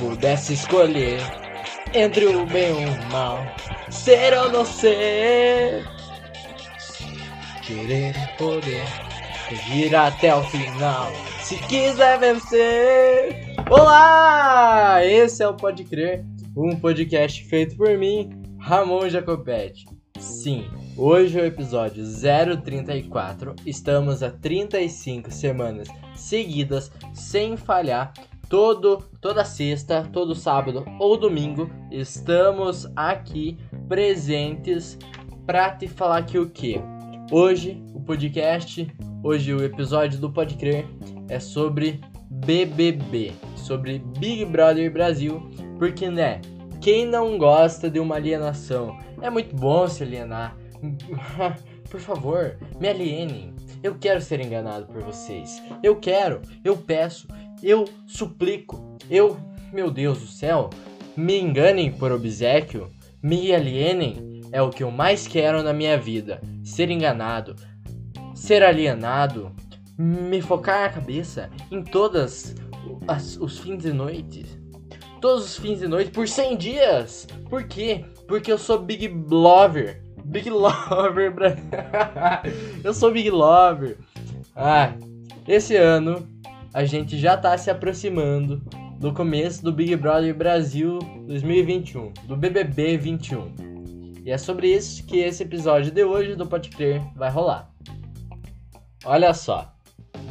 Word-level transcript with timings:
pudesse 0.00 0.54
escolher 0.54 1.20
entre 1.92 2.24
o 2.24 2.46
bem 2.46 2.70
e 2.70 2.86
o 2.86 3.12
mal, 3.12 3.38
ser 3.90 4.32
ou 4.32 4.50
não 4.50 4.64
ser, 4.64 5.84
querer 7.62 8.14
poder 8.38 8.82
ir 9.74 9.94
até 9.94 10.34
o 10.34 10.42
final, 10.44 11.12
se 11.42 11.56
quiser 11.66 12.18
vencer. 12.18 13.54
Olá! 13.68 15.04
Esse 15.04 15.42
é 15.42 15.48
o 15.48 15.54
Pode 15.54 15.84
Crer, 15.84 16.24
um 16.56 16.74
podcast 16.76 17.44
feito 17.44 17.76
por 17.76 17.98
mim, 17.98 18.30
Ramon 18.58 19.06
Jacopetti. 19.10 19.84
Sim, 20.18 20.66
hoje 20.96 21.38
é 21.38 21.42
o 21.42 21.46
episódio 21.46 22.04
034. 22.62 23.54
Estamos 23.66 24.22
a 24.22 24.30
35 24.30 25.30
semanas 25.30 25.88
seguidas 26.14 26.90
sem 27.12 27.56
falhar 27.56 28.12
todo 28.50 28.98
toda 29.20 29.44
sexta, 29.44 30.02
todo 30.12 30.34
sábado 30.34 30.84
ou 30.98 31.16
domingo 31.16 31.70
estamos 31.88 32.90
aqui 32.96 33.56
presentes 33.88 34.98
para 35.46 35.70
te 35.70 35.86
falar 35.86 36.26
que 36.26 36.36
o 36.36 36.50
que 36.50 36.80
hoje 37.30 37.80
o 37.94 38.00
podcast, 38.00 38.92
hoje 39.22 39.54
o 39.54 39.62
episódio 39.62 40.18
do 40.18 40.32
Pode 40.32 40.56
Crer 40.56 40.84
é 41.28 41.38
sobre 41.38 42.00
BBB, 42.28 43.32
sobre 43.54 44.00
Big 44.18 44.44
Brother 44.46 44.92
Brasil, 44.92 45.40
porque 45.78 46.10
né, 46.10 46.40
quem 46.80 47.06
não 47.06 47.38
gosta 47.38 47.88
de 47.88 48.00
uma 48.00 48.16
alienação? 48.16 48.98
É 49.22 49.30
muito 49.30 49.54
bom 49.54 49.86
se 49.86 50.02
alienar. 50.02 50.56
Por 51.88 52.00
favor, 52.00 52.56
me 52.80 52.88
alienem. 52.88 53.54
Eu 53.82 53.96
quero 53.98 54.20
ser 54.20 54.40
enganado 54.40 54.86
por 54.86 55.02
vocês. 55.02 55.62
Eu 55.82 55.96
quero, 55.96 56.42
eu 56.62 56.76
peço, 56.76 57.26
eu 57.62 57.84
suplico, 58.06 58.96
eu, 59.10 59.38
meu 59.72 59.90
Deus 59.90 60.20
do 60.20 60.26
céu, 60.26 60.68
me 61.16 61.40
enganem 61.40 61.90
por 61.90 62.12
obsequio, 62.12 62.90
me 63.22 63.54
alienem, 63.54 64.42
é 64.52 64.60
o 64.60 64.70
que 64.70 64.82
eu 64.82 64.90
mais 64.90 65.26
quero 65.26 65.62
na 65.62 65.72
minha 65.72 65.96
vida. 65.96 66.42
Ser 66.62 66.90
enganado, 66.90 67.56
ser 68.34 68.62
alienado, 68.62 69.50
me 69.98 70.42
focar 70.42 70.84
a 70.84 70.92
cabeça 70.92 71.50
em 71.70 71.82
todas 71.82 72.54
as, 73.08 73.36
os 73.36 73.58
fins 73.58 73.82
de 73.82 73.92
noite. 73.92 74.44
Todos 75.20 75.44
os 75.44 75.58
fins 75.58 75.78
de 75.78 75.88
noite 75.88 76.10
por 76.10 76.26
100 76.26 76.56
dias. 76.56 77.26
Por 77.48 77.64
quê? 77.64 78.04
Porque 78.26 78.50
eu 78.50 78.58
sou 78.58 78.78
Big 78.78 79.08
Lover. 79.08 80.02
Big 80.30 80.48
Lover, 80.48 81.34
eu 82.84 82.94
sou 82.94 83.10
Big 83.10 83.28
Lover. 83.28 83.98
Ah, 84.54 84.94
esse 85.48 85.74
ano 85.74 86.24
a 86.72 86.84
gente 86.84 87.18
já 87.18 87.36
tá 87.36 87.58
se 87.58 87.68
aproximando 87.68 88.62
do 89.00 89.12
começo 89.12 89.60
do 89.64 89.72
Big 89.72 89.96
Brother 89.96 90.32
Brasil 90.32 91.00
2021, 91.26 92.12
do 92.28 92.36
BBB 92.36 92.96
21. 92.96 94.22
E 94.24 94.30
é 94.30 94.38
sobre 94.38 94.72
isso 94.72 95.04
que 95.04 95.18
esse 95.18 95.42
episódio 95.42 95.90
de 95.90 96.04
hoje 96.04 96.36
do 96.36 96.46
Pode 96.46 96.70
Crer 96.70 97.02
vai 97.16 97.28
rolar. 97.28 97.68
Olha 99.04 99.34
só, 99.34 99.74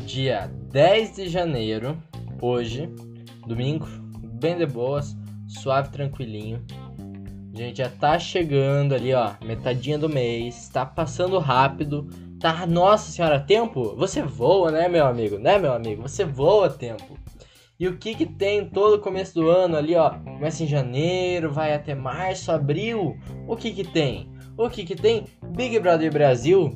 dia 0.06 0.50
10 0.72 1.18
de 1.18 1.28
janeiro, 1.28 2.02
hoje, 2.42 2.90
domingo, 3.46 3.86
bem 4.40 4.58
de 4.58 4.66
boas, 4.66 5.14
suave, 5.46 5.90
tranquilinho. 5.90 6.66
Gente 7.60 7.80
já 7.80 7.90
tá 7.90 8.18
chegando 8.18 8.96
ali, 8.96 9.14
ó, 9.14 9.34
metadinha 9.44 9.98
do 9.98 10.08
mês, 10.08 10.70
tá 10.70 10.86
passando 10.86 11.38
rápido 11.40 12.08
Tá, 12.40 12.66
nossa 12.66 13.12
senhora, 13.12 13.38
tempo? 13.38 13.94
Você 13.98 14.22
voa, 14.22 14.72
né, 14.72 14.88
meu 14.88 15.06
amigo? 15.06 15.38
Né, 15.38 15.60
meu 15.60 15.74
amigo? 15.74 16.04
Você 16.04 16.24
voa 16.24 16.70
tempo. 16.70 17.20
E 17.78 17.86
o 17.86 17.98
que 17.98 18.16
que 18.16 18.26
tem 18.26 18.64
todo 18.64 19.02
começo 19.02 19.34
do 19.34 19.50
ano 19.50 19.76
ali, 19.76 19.94
ó? 19.94 20.12
Começa 20.12 20.64
em 20.64 20.68
janeiro, 20.68 21.52
vai 21.52 21.74
até 21.74 21.94
março, 21.94 22.50
abril. 22.50 23.18
O 23.46 23.58
que 23.58 23.72
que 23.72 23.84
tem? 23.84 24.32
O 24.58 24.70
que 24.70 24.86
que 24.86 24.96
tem? 24.96 25.26
Big 25.54 25.78
Brother 25.80 26.14
Brasil 26.14 26.72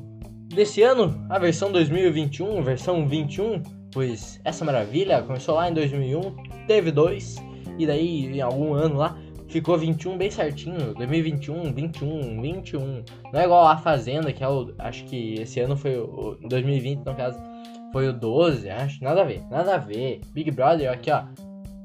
desse 0.53 0.81
ano, 0.81 1.25
a 1.29 1.39
versão 1.39 1.71
2021, 1.71 2.61
versão 2.61 3.07
21, 3.07 3.63
pois 3.89 4.41
essa 4.43 4.65
maravilha 4.65 5.21
começou 5.21 5.55
lá 5.55 5.69
em 5.69 5.73
2001, 5.73 6.35
teve 6.67 6.91
dois, 6.91 7.37
e 7.79 7.87
daí 7.87 8.25
em 8.25 8.41
algum 8.41 8.73
ano 8.73 8.97
lá 8.97 9.17
ficou 9.53 9.77
21 9.77 10.17
bem 10.17 10.31
certinho. 10.31 10.95
2021, 10.95 11.71
21, 11.73 12.41
21. 12.41 13.03
Não 13.31 13.39
é 13.39 13.43
igual 13.43 13.67
a 13.67 13.77
Fazenda, 13.77 14.33
que 14.33 14.43
é 14.43 14.49
o. 14.49 14.73
Acho 14.79 15.05
que 15.05 15.35
esse 15.35 15.59
ano 15.59 15.77
foi 15.77 15.95
o. 15.95 16.37
2020, 16.41 17.05
no 17.05 17.15
caso, 17.15 17.39
foi 17.91 18.09
o 18.09 18.13
12, 18.13 18.69
acho. 18.69 19.03
Nada 19.03 19.21
a 19.21 19.23
ver, 19.23 19.41
nada 19.51 19.75
a 19.75 19.77
ver. 19.77 20.21
Big 20.33 20.49
Brother, 20.49 20.91
aqui 20.91 21.11
ó. 21.11 21.23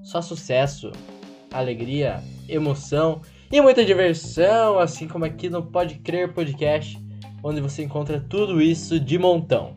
Só 0.02 0.22
sucesso, 0.22 0.90
alegria, 1.52 2.22
emoção 2.48 3.20
e 3.52 3.60
muita 3.60 3.84
diversão, 3.84 4.78
assim 4.78 5.06
como 5.06 5.26
aqui 5.26 5.50
no 5.50 5.62
Pode 5.62 5.96
Crer 5.96 6.32
Podcast, 6.32 6.98
onde 7.42 7.60
você 7.60 7.82
encontra 7.82 8.18
tudo 8.18 8.62
isso 8.62 8.98
de 8.98 9.18
montão. 9.18 9.76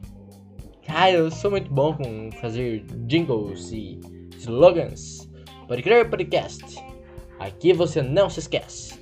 Ah, 0.88 1.12
eu 1.12 1.30
sou 1.30 1.52
muito 1.52 1.74
bom 1.74 1.94
com 1.94 2.32
fazer 2.40 2.86
jingles 3.06 3.72
e 3.72 4.00
slogans. 4.38 5.30
Pode 5.68 5.84
Crer 5.84 6.10
Podcast. 6.10 6.91
Aqui 7.42 7.74
você 7.74 8.04
não 8.04 8.30
se 8.30 8.40
esquece. 8.40 9.02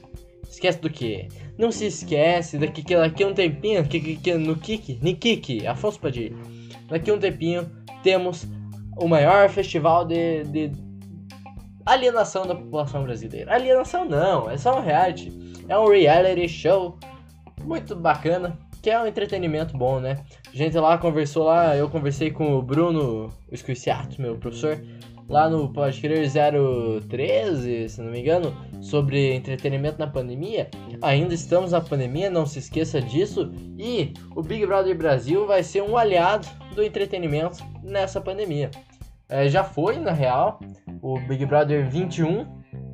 Esquece 0.50 0.80
do 0.80 0.90
que? 0.90 1.28
Não 1.58 1.74
se 1.74 1.86
esquece 1.86 2.58
daqui 2.58 2.82
que 2.82 2.96
daqui 2.96 3.26
um 3.26 3.34
tempinho, 3.34 3.86
que, 3.86 4.00
que, 4.00 4.16
que, 4.16 4.34
no 4.36 4.56
Kik, 4.56 5.00
no 5.02 5.14
Kik, 5.14 5.68
Afonso 5.68 6.00
Padilha. 6.00 6.36
Daqui 6.88 7.12
um 7.12 7.20
tempinho 7.20 7.70
temos 8.02 8.48
o 8.98 9.10
maior 9.10 9.50
festival 9.50 10.06
de, 10.06 10.44
de 10.46 10.72
alienação 11.86 12.48
da 12.48 12.56
população 12.56 13.04
brasileira. 13.04 13.54
Alienação 13.54 14.06
não, 14.06 14.50
é 14.50 14.58
só 14.58 14.80
um 14.80 14.82
reality. 14.82 15.34
É 15.68 15.78
um 15.78 15.90
reality 15.90 16.48
show 16.48 16.98
muito 17.62 17.94
bacana, 17.94 18.58
que 18.82 18.90
é 18.90 19.02
um 19.02 19.06
entretenimento 19.06 19.78
bom, 19.78 20.00
né? 20.00 20.24
A 20.52 20.56
gente 20.56 20.78
lá 20.78 20.98
conversou 20.98 21.44
lá, 21.44 21.76
eu 21.76 21.90
conversei 21.90 22.32
com 22.32 22.56
o 22.56 22.62
Bruno 22.62 23.34
Escuiciato, 23.52 24.22
meu 24.22 24.38
professor, 24.38 24.82
lá 25.30 25.48
no 25.48 25.72
Pode 25.72 26.02
Crer 26.02 26.28
013, 27.08 27.88
se 27.88 28.02
não 28.02 28.12
me 28.12 28.20
engano, 28.20 28.54
sobre 28.82 29.34
entretenimento 29.34 30.00
na 30.00 30.08
pandemia. 30.08 30.70
Ainda 31.02 31.34
estamos 31.34 31.72
na 31.72 31.80
pandemia, 31.80 32.30
não 32.30 32.46
se 32.46 32.60
esqueça 32.60 33.00
disso. 33.00 33.52
E 33.78 34.14
o 34.36 34.42
Big 34.42 34.66
Brother 34.66 34.98
Brasil 34.98 35.46
vai 35.46 35.62
ser 35.62 35.84
um 35.84 35.96
aliado 35.96 36.48
do 36.76 36.84
entretenimento 36.84 37.64
nessa 37.84 38.20
pandemia. 38.20 38.72
É, 39.30 39.48
já 39.48 39.64
foi, 39.64 39.98
na 40.00 40.12
real, 40.12 40.60
o 41.02 41.20
Big 41.20 41.46
Brother 41.46 41.88
21, 41.88 42.48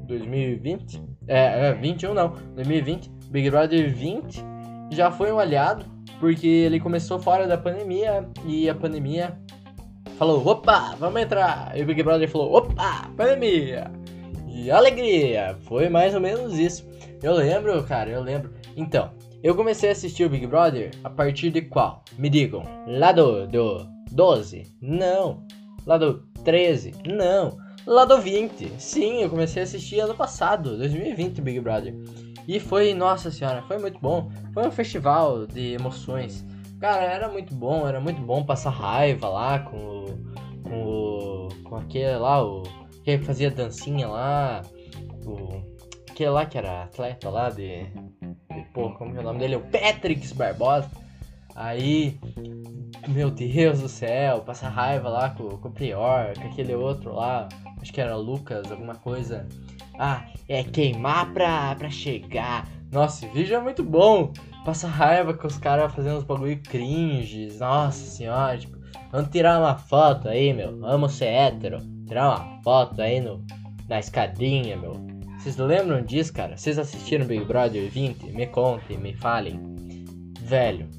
2020. 0.06 1.02
É, 1.28 1.70
é 1.70 1.74
21 1.74 2.14
não, 2.14 2.34
2020. 2.54 3.10
Big 3.32 3.50
Brother 3.50 3.94
20 3.94 4.44
já 4.92 5.10
foi 5.10 5.32
um 5.32 5.40
aliado, 5.40 5.86
porque 6.20 6.48
ele 6.48 6.80
começou 6.80 7.18
fora 7.18 7.48
da 7.48 7.58
pandemia 7.58 8.28
e 8.46 8.70
a 8.70 8.76
pandemia 8.76 9.38
falou, 10.18 10.46
opa, 10.48 10.96
vamos 11.00 11.22
entrar. 11.22 11.72
E 11.76 11.82
o 11.82 11.86
Big 11.86 12.02
Brother 12.04 12.30
falou, 12.30 12.56
opa, 12.56 13.10
pandemia. 13.16 13.92
E 14.48 14.72
alegria. 14.72 15.58
Foi 15.64 15.90
mais 15.90 16.14
ou 16.14 16.22
menos 16.22 16.58
isso. 16.58 16.88
Eu 17.22 17.34
lembro, 17.34 17.84
cara, 17.84 18.10
eu 18.10 18.22
lembro. 18.22 18.54
Então, 18.76 19.12
eu 19.44 19.56
comecei 19.56 19.90
a 19.90 19.92
assistir 19.92 20.26
o 20.26 20.30
Big 20.30 20.48
Brother 20.48 20.92
a 21.04 21.10
partir 21.10 21.50
de 21.52 21.62
qual? 21.62 22.04
Me 22.18 22.30
digam. 22.30 22.64
Lá 22.88 23.12
do, 23.12 23.48
do 23.48 23.86
12? 24.12 24.64
Não. 24.82 25.44
Lá 25.86 25.98
do 25.98 26.24
13? 26.44 26.94
Não. 27.06 27.58
Lá 27.86 28.06
do 28.06 28.18
20? 28.20 28.72
Sim, 28.80 29.22
eu 29.22 29.30
comecei 29.30 29.62
a 29.62 29.66
assistir 29.66 30.00
ano 30.00 30.16
passado, 30.16 30.78
2020, 30.78 31.42
Big 31.42 31.60
Brother. 31.60 31.96
E 32.48 32.60
foi, 32.60 32.94
nossa 32.94 33.30
senhora, 33.30 33.62
foi 33.64 33.78
muito 33.78 34.00
bom. 34.00 34.32
Foi 34.54 34.68
um 34.68 34.72
festival 34.72 35.46
de 35.46 35.74
emoções. 35.74 36.46
Cara, 36.80 37.04
era 37.04 37.30
muito 37.30 37.54
bom, 37.54 37.88
era 37.88 38.00
muito 38.00 38.22
bom 38.22 38.44
passar 38.44 38.72
raiva 38.72 39.30
lá 39.30 39.60
com 39.60 39.78
o. 39.78 40.06
com 40.64 40.84
o. 40.84 41.50
com 41.64 41.76
aquele 41.78 42.18
lá, 42.18 42.44
o. 42.44 42.64
que 43.04 43.18
fazia 43.20 43.50
dancinha 43.50 44.08
lá. 44.08 44.62
O. 45.26 45.62
aquele 46.10 46.30
lá 46.30 46.46
que 46.46 46.58
era 46.58 46.84
atleta 46.84 47.30
lá 47.30 47.50
de. 47.50 47.86
de 47.86 48.62
pô, 48.74 48.92
como 48.92 49.16
é 49.16 49.20
o 49.20 49.24
nome 49.24 49.40
dele? 49.40 49.56
O 49.56 49.62
Patrick 49.62 50.34
Barbosa. 50.34 50.90
Aí. 51.56 52.20
Meu 53.08 53.30
Deus 53.30 53.82
do 53.82 53.88
céu, 53.88 54.42
passar 54.42 54.70
raiva 54.70 55.08
lá 55.08 55.30
com, 55.30 55.48
com 55.58 55.68
o 55.68 55.72
Prior, 55.72 56.34
com 56.34 56.48
aquele 56.48 56.74
outro 56.74 57.14
lá, 57.14 57.48
acho 57.80 57.94
que 57.94 58.02
era 58.02 58.16
Lucas, 58.16 58.72
alguma 58.72 58.96
coisa. 58.96 59.48
Ah, 60.00 60.26
é 60.50 60.64
queimar 60.64 61.32
pra, 61.32 61.76
pra 61.76 61.90
chegar. 61.90 62.68
Nossa, 62.92 63.26
esse 63.26 63.34
vídeo 63.34 63.56
é 63.56 63.60
muito 63.60 63.84
bom 63.84 64.34
passa 64.66 64.88
raiva 64.88 65.32
com 65.36 65.46
os 65.46 65.60
caras 65.60 65.94
fazendo 65.94 66.18
uns 66.18 66.24
bagulho 66.24 66.60
cringe. 66.64 67.56
Nossa 67.60 68.04
senhora, 68.04 68.58
tipo, 68.58 68.76
vamos 69.12 69.30
tirar 69.30 69.60
uma 69.60 69.78
foto 69.78 70.28
aí, 70.28 70.52
meu. 70.52 70.80
Vamos 70.80 71.14
ser 71.14 71.28
hétero. 71.28 71.78
Tirar 72.08 72.30
uma 72.30 72.62
foto 72.64 73.02
aí 73.02 73.22
no, 73.22 73.46
na 73.88 74.00
escadinha, 74.00 74.76
meu. 74.76 74.94
Vocês 75.38 75.56
lembram 75.58 76.02
disso, 76.02 76.34
cara? 76.34 76.58
Vocês 76.58 76.80
assistiram 76.80 77.28
Big 77.28 77.46
Brother 77.46 77.90
20? 77.90 78.32
Me 78.32 78.48
contem, 78.48 78.98
me 78.98 79.14
falem. 79.14 79.62
Velho. 80.42 80.90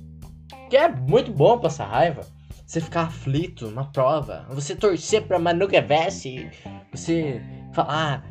Que 0.71 0.77
é 0.77 0.89
muito 0.89 1.33
bom 1.33 1.59
passar 1.59 1.87
raiva. 1.87 2.23
você 2.65 2.81
ficar 2.81 3.03
aflito 3.03 3.71
na 3.73 3.85
prova, 3.85 4.47
você 4.51 4.77
torcer 4.77 5.23
pra 5.23 5.39
Manu 5.39 5.69
Gavassi, 5.69 6.49
você 6.93 7.41
falar, 7.73 8.25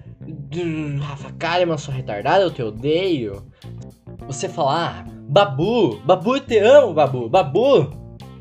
Rafa 1.02 1.32
Kalimann, 1.34 1.78
sou 1.78 1.94
retardado, 1.94 2.44
eu 2.44 2.52
te 2.52 2.64
odeio. 2.64 3.46
Você 4.28 4.50
falar, 4.50 5.06
Babu, 5.27 6.00
Babu, 6.06 6.36
eu 6.36 6.39
te 6.39 6.57
amo, 6.57 6.94
Babu, 6.94 7.27
Babu, 7.27 7.89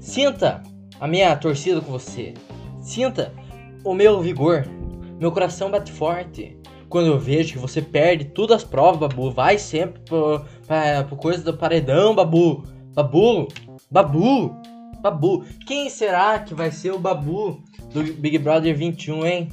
sinta 0.01 0.63
a 1.01 1.09
minha 1.09 1.35
torcida 1.37 1.81
com 1.81 1.93
você, 1.93 2.35
sinta 2.81 3.33
o 3.83 3.95
meu 3.95 4.21
vigor, 4.21 4.67
meu 5.19 5.33
coração 5.33 5.71
bate 5.71 5.91
forte. 5.91 6.57
Quando 6.89 7.07
eu 7.07 7.19
vejo 7.19 7.55
que 7.55 7.59
você 7.59 7.83
perde 7.83 8.27
todas 8.27 8.59
as 8.59 8.65
provas, 8.65 9.01
Babu, 9.01 9.31
vai 9.31 9.59
sempre 9.59 10.01
pro, 10.03 10.45
pra, 10.67 11.05
pro 11.05 11.17
coisa 11.17 11.43
do 11.43 11.57
paredão, 11.57 12.15
Babu, 12.15 12.63
Babu, 12.95 13.49
Babu, 13.91 14.55
Babu. 15.01 15.45
Quem 15.67 15.89
será 15.91 16.39
que 16.39 16.55
vai 16.55 16.71
ser 16.71 16.93
o 16.93 16.99
Babu 16.99 17.63
do 17.93 18.03
Big 18.15 18.39
Brother 18.39 18.77
21, 18.77 19.27
hein? 19.27 19.49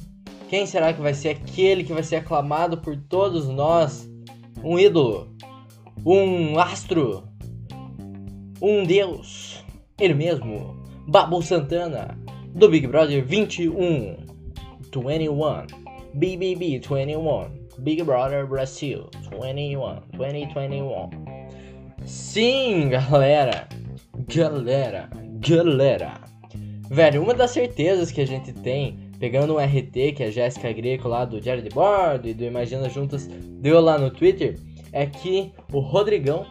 Quem 0.48 0.66
será 0.66 0.92
que 0.92 1.00
vai 1.00 1.14
ser 1.14 1.30
aquele 1.30 1.82
que 1.82 1.94
vai 1.94 2.02
ser 2.02 2.16
aclamado 2.16 2.76
por 2.78 2.94
todos 2.96 3.48
nós? 3.48 4.08
Um 4.62 4.78
ídolo, 4.78 5.31
um 6.04 6.58
astro, 6.58 7.28
um 8.60 8.84
deus, 8.84 9.64
ele 10.00 10.14
mesmo, 10.14 10.76
Babu 11.06 11.40
Santana, 11.42 12.18
do 12.54 12.68
Big 12.68 12.86
Brother 12.86 13.24
21, 13.24 14.16
21, 14.92 15.66
BBB 16.14 16.80
21, 16.80 17.50
Big 17.78 18.02
Brother 18.02 18.46
Brasil 18.46 19.08
21, 19.30 20.00
2021. 20.16 21.10
Sim, 22.04 22.88
galera, 22.90 23.68
galera, 24.26 25.08
galera. 25.38 26.14
Velho, 26.90 27.22
uma 27.22 27.32
das 27.32 27.52
certezas 27.52 28.10
que 28.10 28.20
a 28.20 28.26
gente 28.26 28.52
tem, 28.52 28.98
pegando 29.20 29.54
um 29.54 29.58
RT 29.58 30.12
que 30.16 30.24
a 30.24 30.30
Jéssica 30.30 30.72
Greco 30.72 31.08
lá 31.08 31.24
do 31.24 31.40
Diário 31.40 31.62
de 31.62 31.70
Bordo 31.70 32.28
e 32.28 32.34
do 32.34 32.44
Imagina 32.44 32.88
Juntas 32.88 33.26
deu 33.28 33.80
lá 33.80 33.96
no 33.96 34.10
Twitter, 34.10 34.58
é 34.92 35.06
que 35.06 35.52
o 35.72 35.80
Rodrigão 35.80 36.46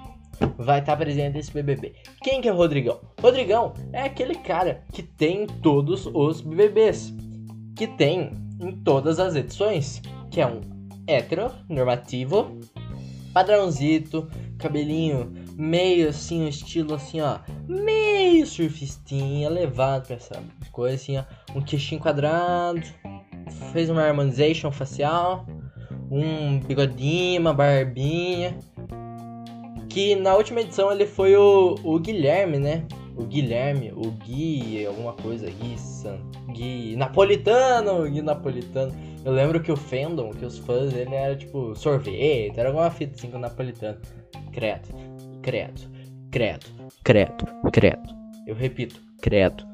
vai 0.57 0.79
estar 0.79 0.93
tá 0.93 0.97
presente 0.97 1.35
nesse 1.35 1.51
BBB. 1.51 1.93
Quem 2.23 2.41
que 2.41 2.49
é 2.49 2.53
o 2.53 2.55
Rodrigão? 2.55 2.99
Rodrigão 3.21 3.73
é 3.93 4.03
aquele 4.03 4.35
cara 4.35 4.83
que 4.91 5.03
tem 5.03 5.45
todos 5.45 6.07
os 6.07 6.41
BBBs, 6.41 7.13
que 7.75 7.87
tem 7.87 8.31
em 8.59 8.71
todas 8.83 9.19
as 9.19 9.35
edições, 9.35 10.01
que 10.29 10.41
é 10.41 10.47
um 10.47 10.61
hétero, 11.07 11.51
normativo, 11.69 12.59
padrãozito, 13.33 14.29
cabelinho 14.57 15.31
meio 15.57 16.09
assim, 16.09 16.43
um 16.43 16.47
estilo 16.47 16.95
assim, 16.95 17.21
ó, 17.21 17.39
meio 17.67 18.45
surfistinha, 18.47 19.49
levado 19.49 20.07
pra 20.07 20.15
essa 20.15 20.41
coisa 20.71 20.95
assim, 20.95 21.17
ó, 21.17 21.23
um 21.55 21.61
queixinho 21.61 22.01
quadrado, 22.01 22.81
fez 23.71 23.89
uma 23.89 24.03
harmonization 24.03 24.71
facial, 24.71 25.45
um 26.11 26.59
bigodinho, 26.59 27.39
uma 27.39 27.53
barbinha, 27.53 28.57
que 29.89 30.13
na 30.15 30.35
última 30.35 30.59
edição 30.59 30.91
ele 30.91 31.05
foi 31.05 31.35
o, 31.35 31.75
o 31.83 31.97
Guilherme, 31.97 32.59
né? 32.59 32.85
O 33.15 33.23
Guilherme, 33.23 33.91
o 33.95 34.11
Gui, 34.11 34.85
alguma 34.85 35.13
coisa, 35.13 35.49
Gui, 35.49 35.77
San, 35.77 36.19
Gui 36.49 36.95
Napolitano, 36.97 38.09
Gui 38.09 38.21
Napolitano. 38.21 38.93
Eu 39.23 39.31
lembro 39.31 39.61
que 39.61 39.71
o 39.71 39.77
fandom, 39.77 40.31
que 40.31 40.45
os 40.45 40.57
fãs 40.57 40.91
dele 40.91 41.13
era 41.15 41.35
tipo 41.35 41.75
sorvete, 41.75 42.59
era 42.59 42.69
alguma 42.69 42.89
fita 42.91 43.15
assim 43.15 43.29
com 43.29 43.37
o 43.37 43.41
Napolitano. 43.41 43.97
Credo, 44.51 44.89
credo, 45.41 45.81
credo, 46.31 46.65
credo, 47.03 47.45
credo. 47.71 48.15
Eu 48.47 48.55
repito, 48.55 48.99
credo. 49.21 49.65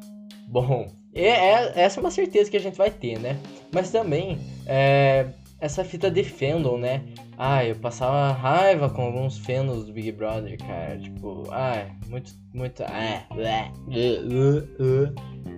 Bom, 0.47 0.87
é, 1.13 1.29
é, 1.29 1.73
essa 1.81 1.99
é 1.99 2.01
uma 2.01 2.11
certeza 2.11 2.49
que 2.51 2.57
a 2.57 2.59
gente 2.59 2.77
vai 2.77 2.91
ter, 2.91 3.19
né? 3.19 3.37
Mas 3.73 3.91
também, 3.91 4.37
é, 4.65 5.27
essa 5.59 5.83
fita 5.83 6.09
de 6.09 6.23
fandom, 6.23 6.77
né? 6.77 7.03
Ah, 7.37 7.65
eu 7.65 7.75
passava 7.75 8.31
raiva 8.33 8.89
com 8.89 9.03
alguns 9.03 9.37
fãs 9.37 9.85
do 9.85 9.93
Big 9.93 10.11
Brother, 10.11 10.57
cara. 10.57 10.97
Tipo, 10.99 11.43
ah, 11.51 11.87
muito, 12.07 12.31
muito. 12.53 12.83
Ah, 12.83 13.25
uh, 13.31 14.83
uh, 14.83 15.15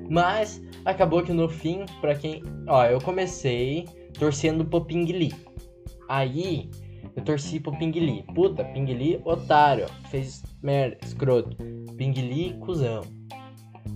Mas 0.09 0.61
acabou 0.85 1.23
que 1.23 1.33
no 1.33 1.49
fim, 1.49 1.85
pra 2.01 2.15
quem. 2.15 2.43
Ó, 2.67 2.85
eu 2.85 2.99
comecei 3.01 3.87
torcendo 4.17 4.65
pro 4.65 4.85
Ping 4.85 5.05
Lee. 5.05 5.33
Aí 6.07 6.69
eu 7.15 7.23
torci 7.23 7.59
pro 7.59 7.77
Ping 7.77 7.91
Lee. 7.91 8.23
Puta, 8.33 8.63
Ping 8.63 8.85
Lee, 8.85 9.21
otário. 9.25 9.85
Fez 10.09 10.43
merda, 10.61 10.97
escroto. 11.05 11.55
Ping 11.97 12.13
Lee, 12.13 12.57
cuzão. 12.59 13.01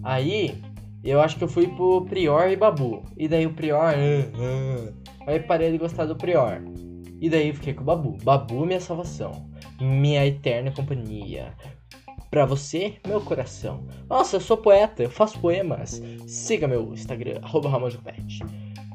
Aí 0.03 0.61
eu 1.03 1.21
acho 1.21 1.38
que 1.38 1.44
eu 1.44 1.47
fui 1.47 1.67
pro 1.67 2.05
Prior 2.05 2.50
e 2.50 2.55
Babu. 2.55 3.03
E 3.17 3.27
daí 3.27 3.45
o 3.45 3.53
Prior. 3.53 3.94
Uh, 3.94 4.89
uh. 4.89 5.02
Aí 5.25 5.40
parei 5.40 5.72
de 5.72 5.78
gostar 5.78 6.06
do 6.06 6.16
Prior. 6.16 6.62
E 7.20 7.30
daí 7.30 7.54
fiquei 7.54 7.74
com 7.74 7.81
o 7.81 7.86
Babu. 7.86 8.18
Babu, 8.24 8.66
minha 8.66 8.81
salvação. 8.81 9.50
Minha 9.80 10.25
eterna 10.25 10.72
companhia. 10.72 11.54
Pra 12.30 12.46
você, 12.46 12.96
meu 13.08 13.22
coração. 13.22 13.88
Nossa, 14.10 14.38
eu 14.38 14.42
sou 14.42 14.58
poeta, 14.58 15.04
eu 15.04 15.10
faço 15.10 15.40
poemas. 15.40 16.02
Siga 16.28 16.68
meu 16.68 16.94
Instagram, 16.94 17.40
arroba 17.44 17.70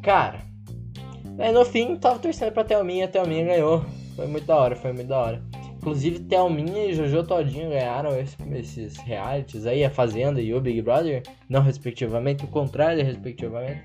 Cara, 0.03 0.41
aí 1.39 1.53
no 1.53 1.65
fim, 1.65 1.97
tava 1.97 2.19
torcendo 2.19 2.53
pra 2.53 2.65
Thelminha, 2.65 3.05
a 3.05 3.09
Thelminha 3.09 3.45
ganhou. 3.45 3.85
Foi 4.17 4.27
muito 4.27 4.47
da 4.47 4.57
hora, 4.57 4.77
foi 4.77 4.93
muito 4.93 5.07
da 5.07 5.19
hora. 5.19 5.43
Inclusive, 5.79 6.21
Thelminha 6.21 6.87
e 6.87 6.93
Jojo 6.93 7.23
Todinho 7.23 7.71
ganharam 7.71 8.11
esses 8.19 8.97
realities 8.99 9.65
aí, 9.65 9.85
a 9.85 9.91
Fazenda 9.91 10.41
e 10.41 10.53
o 10.53 10.61
Big 10.61 10.83
Brother, 10.83 11.23
não 11.49 11.63
respectivamente, 11.63 12.45
o 12.45 12.49
contrário, 12.49 13.05
respectivamente. 13.05 13.83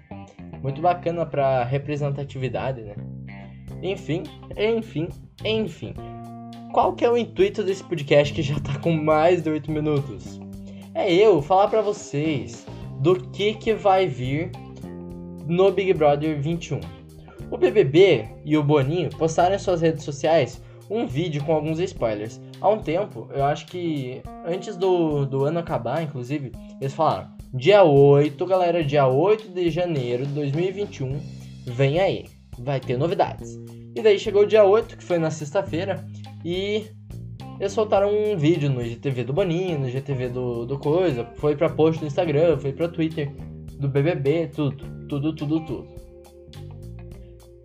Muito 0.61 0.81
bacana 0.81 1.25
pra 1.25 1.63
representatividade, 1.63 2.81
né? 2.81 2.95
Enfim, 3.81 4.23
enfim, 4.57 5.07
enfim. 5.45 5.93
Qual 6.73 6.93
que 6.93 7.05
é 7.05 7.09
o 7.09 7.15
intuito 7.15 7.63
desse 7.63 7.83
podcast 7.83 8.33
que 8.33 8.41
já 8.41 8.59
tá 8.59 8.79
com 8.79 8.91
mais 8.91 9.43
de 9.43 9.49
8 9.51 9.71
minutos? 9.71 10.39
É 10.95 11.13
eu 11.13 11.41
falar 11.41 11.67
para 11.67 11.81
vocês 11.81 12.65
do 12.99 13.15
que 13.29 13.53
que 13.53 13.73
vai 13.73 14.07
vir 14.07 14.51
no 15.45 15.71
Big 15.71 15.93
Brother 15.93 16.41
21. 16.41 16.79
O 17.51 17.57
BBB 17.57 18.25
e 18.43 18.57
o 18.57 18.63
Boninho 18.63 19.09
postaram 19.11 19.55
em 19.55 19.59
suas 19.59 19.81
redes 19.81 20.03
sociais 20.03 20.59
um 20.89 21.05
vídeo 21.05 21.43
com 21.43 21.53
alguns 21.53 21.79
spoilers. 21.79 22.39
Há 22.59 22.69
um 22.69 22.79
tempo, 22.79 23.27
eu 23.33 23.43
acho 23.43 23.65
que 23.65 24.21
antes 24.45 24.75
do, 24.75 25.25
do 25.25 25.45
ano 25.45 25.59
acabar, 25.59 26.03
inclusive, 26.03 26.51
eles 26.79 26.93
falaram: 26.93 27.29
dia 27.53 27.83
8, 27.83 28.45
galera, 28.45 28.83
dia 28.83 29.07
8 29.07 29.49
de 29.49 29.69
janeiro 29.69 30.25
de 30.25 30.33
2021, 30.33 31.19
vem 31.65 31.99
aí 31.99 32.25
vai 32.59 32.79
ter 32.79 32.97
novidades. 32.97 33.59
E 33.95 34.01
daí 34.01 34.17
chegou 34.17 34.43
o 34.43 34.47
dia 34.47 34.63
8, 34.63 34.97
que 34.97 35.03
foi 35.03 35.17
na 35.17 35.31
sexta-feira, 35.31 36.05
e 36.43 36.85
eles 37.59 37.71
soltaram 37.71 38.09
um 38.09 38.35
vídeo 38.35 38.69
no 38.69 38.83
GTV 38.83 39.23
do 39.23 39.33
Boninho, 39.33 39.79
no 39.79 39.89
GTV 39.89 40.29
do, 40.29 40.65
do 40.65 40.79
Coisa, 40.79 41.25
foi 41.35 41.55
pra 41.55 41.69
post 41.69 42.01
no 42.01 42.07
Instagram, 42.07 42.57
foi 42.57 42.73
pra 42.73 42.87
Twitter, 42.87 43.31
do 43.79 43.87
BBB, 43.87 44.47
tudo, 44.47 45.07
tudo, 45.07 45.35
tudo, 45.35 45.59
tudo. 45.65 45.87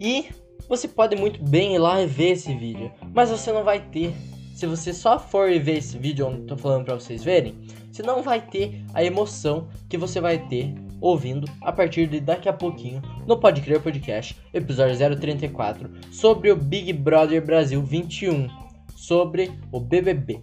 E 0.00 0.26
você 0.68 0.86
pode 0.86 1.16
muito 1.16 1.42
bem 1.42 1.74
ir 1.74 1.78
lá 1.78 2.00
e 2.02 2.06
ver 2.06 2.32
esse 2.32 2.54
vídeo, 2.54 2.90
mas 3.14 3.30
você 3.30 3.52
não 3.52 3.64
vai 3.64 3.80
ter. 3.80 4.14
Se 4.54 4.66
você 4.66 4.92
só 4.92 5.18
for 5.18 5.48
ver 5.60 5.78
esse 5.78 5.96
vídeo 5.96 6.26
onde 6.26 6.40
eu 6.40 6.46
tô 6.46 6.56
falando 6.56 6.84
pra 6.84 6.94
vocês 6.94 7.22
verem, 7.22 7.56
você 7.90 8.02
não 8.02 8.22
vai 8.22 8.40
ter 8.40 8.84
a 8.92 9.04
emoção 9.04 9.68
que 9.88 9.96
você 9.96 10.20
vai 10.20 10.38
ter 10.38 10.74
ouvindo 11.00 11.48
a 11.62 11.72
partir 11.72 12.08
de 12.08 12.20
daqui 12.20 12.48
a 12.48 12.52
pouquinho 12.52 13.00
no 13.26 13.38
Pode 13.38 13.60
Crer 13.60 13.80
Podcast, 13.80 14.36
episódio 14.52 14.96
034, 15.16 15.90
sobre 16.10 16.50
o 16.50 16.56
Big 16.56 16.92
Brother 16.92 17.44
Brasil 17.44 17.80
21, 17.82 18.48
sobre 18.96 19.52
o 19.70 19.78
BBB 19.78 20.42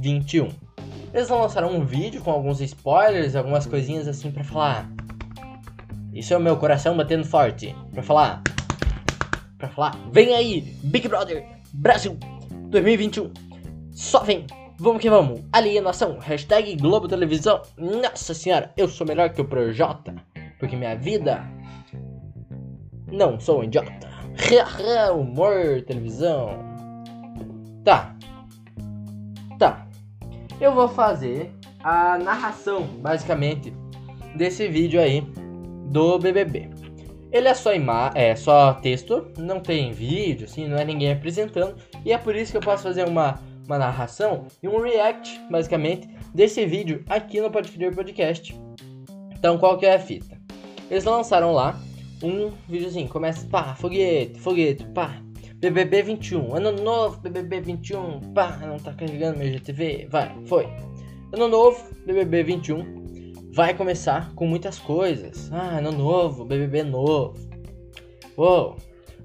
21. 0.00 0.48
Eles 1.14 1.28
lançaram 1.28 1.72
um 1.72 1.84
vídeo 1.84 2.20
com 2.20 2.30
alguns 2.30 2.60
spoilers, 2.60 3.36
algumas 3.36 3.66
coisinhas 3.66 4.08
assim 4.08 4.30
para 4.30 4.42
falar. 4.42 4.90
Isso 6.12 6.34
é 6.34 6.36
o 6.36 6.40
meu 6.40 6.56
coração 6.56 6.96
batendo 6.96 7.24
forte. 7.24 7.74
Para 7.92 8.02
falar. 8.02 8.51
Para 9.62 9.68
falar. 9.68 9.96
Vem 10.10 10.34
aí, 10.34 10.60
Big 10.82 11.06
Brother 11.06 11.46
Brasil 11.72 12.18
2021. 12.68 13.32
Só 13.92 14.24
vem. 14.24 14.44
Vamos 14.76 15.00
que 15.00 15.08
vamos. 15.08 15.40
Alienação. 15.52 16.18
Hashtag 16.18 16.74
Globo 16.74 17.06
Televisão. 17.06 17.62
Nossa 17.78 18.34
senhora, 18.34 18.72
eu 18.76 18.88
sou 18.88 19.06
melhor 19.06 19.30
que 19.30 19.40
o 19.40 19.44
Projota. 19.44 20.16
Porque 20.58 20.74
minha 20.74 20.96
vida. 20.96 21.48
Não 23.06 23.38
sou 23.38 23.60
um 23.60 23.64
idiota. 23.64 24.10
Humor, 25.16 25.82
televisão. 25.86 26.58
Tá. 27.84 28.16
Tá. 29.60 29.86
Eu 30.60 30.74
vou 30.74 30.88
fazer 30.88 31.52
a 31.84 32.18
narração, 32.18 32.82
basicamente, 33.00 33.72
desse 34.34 34.66
vídeo 34.66 35.00
aí 35.00 35.20
do 35.86 36.18
BBB. 36.18 36.71
Ele 37.32 37.48
é 37.48 37.54
só 37.54 37.74
ima 37.74 38.12
é 38.14 38.36
só 38.36 38.74
texto, 38.74 39.26
não 39.38 39.58
tem 39.58 39.90
vídeo, 39.90 40.44
assim, 40.44 40.68
não 40.68 40.76
é 40.76 40.84
ninguém 40.84 41.12
apresentando, 41.12 41.76
e 42.04 42.12
é 42.12 42.18
por 42.18 42.36
isso 42.36 42.52
que 42.52 42.58
eu 42.58 42.62
posso 42.62 42.82
fazer 42.82 43.08
uma 43.08 43.40
uma 43.66 43.78
narração 43.78 44.46
e 44.62 44.68
um 44.68 44.80
react, 44.80 45.40
basicamente, 45.50 46.08
desse 46.34 46.64
vídeo 46.66 47.04
aqui 47.08 47.40
no 47.40 47.50
Pode 47.50 47.70
Crer 47.70 47.94
Podcast. 47.94 48.58
Então, 49.32 49.58
qual 49.58 49.78
que 49.78 49.86
é 49.86 49.94
a 49.94 49.98
fita? 49.98 50.38
Eles 50.90 51.04
lançaram 51.04 51.52
lá 51.52 51.78
um 52.22 52.50
videozinho, 52.68 53.08
começa, 53.08 53.46
pá, 53.46 53.74
foguete, 53.74 54.38
foguete, 54.38 54.84
pá, 54.88 55.20
BBB 55.56 56.02
21, 56.02 56.54
ano 56.54 56.72
novo, 56.72 57.20
BBB 57.20 57.60
21, 57.60 58.20
pá, 58.34 58.58
não 58.58 58.78
tá 58.78 58.92
carregando 58.92 59.38
meu 59.38 59.50
GTV, 59.52 60.08
vai, 60.10 60.34
foi. 60.46 60.68
Ano 61.32 61.48
novo, 61.48 61.82
BBB 62.04 62.42
21, 62.42 63.01
vai 63.52 63.74
começar 63.74 64.32
com 64.34 64.46
muitas 64.46 64.78
coisas. 64.78 65.52
Ah, 65.52 65.78
ano 65.78 65.92
novo, 65.92 66.44
BBB 66.44 66.82
novo. 66.82 67.38
Uou, 68.36 68.76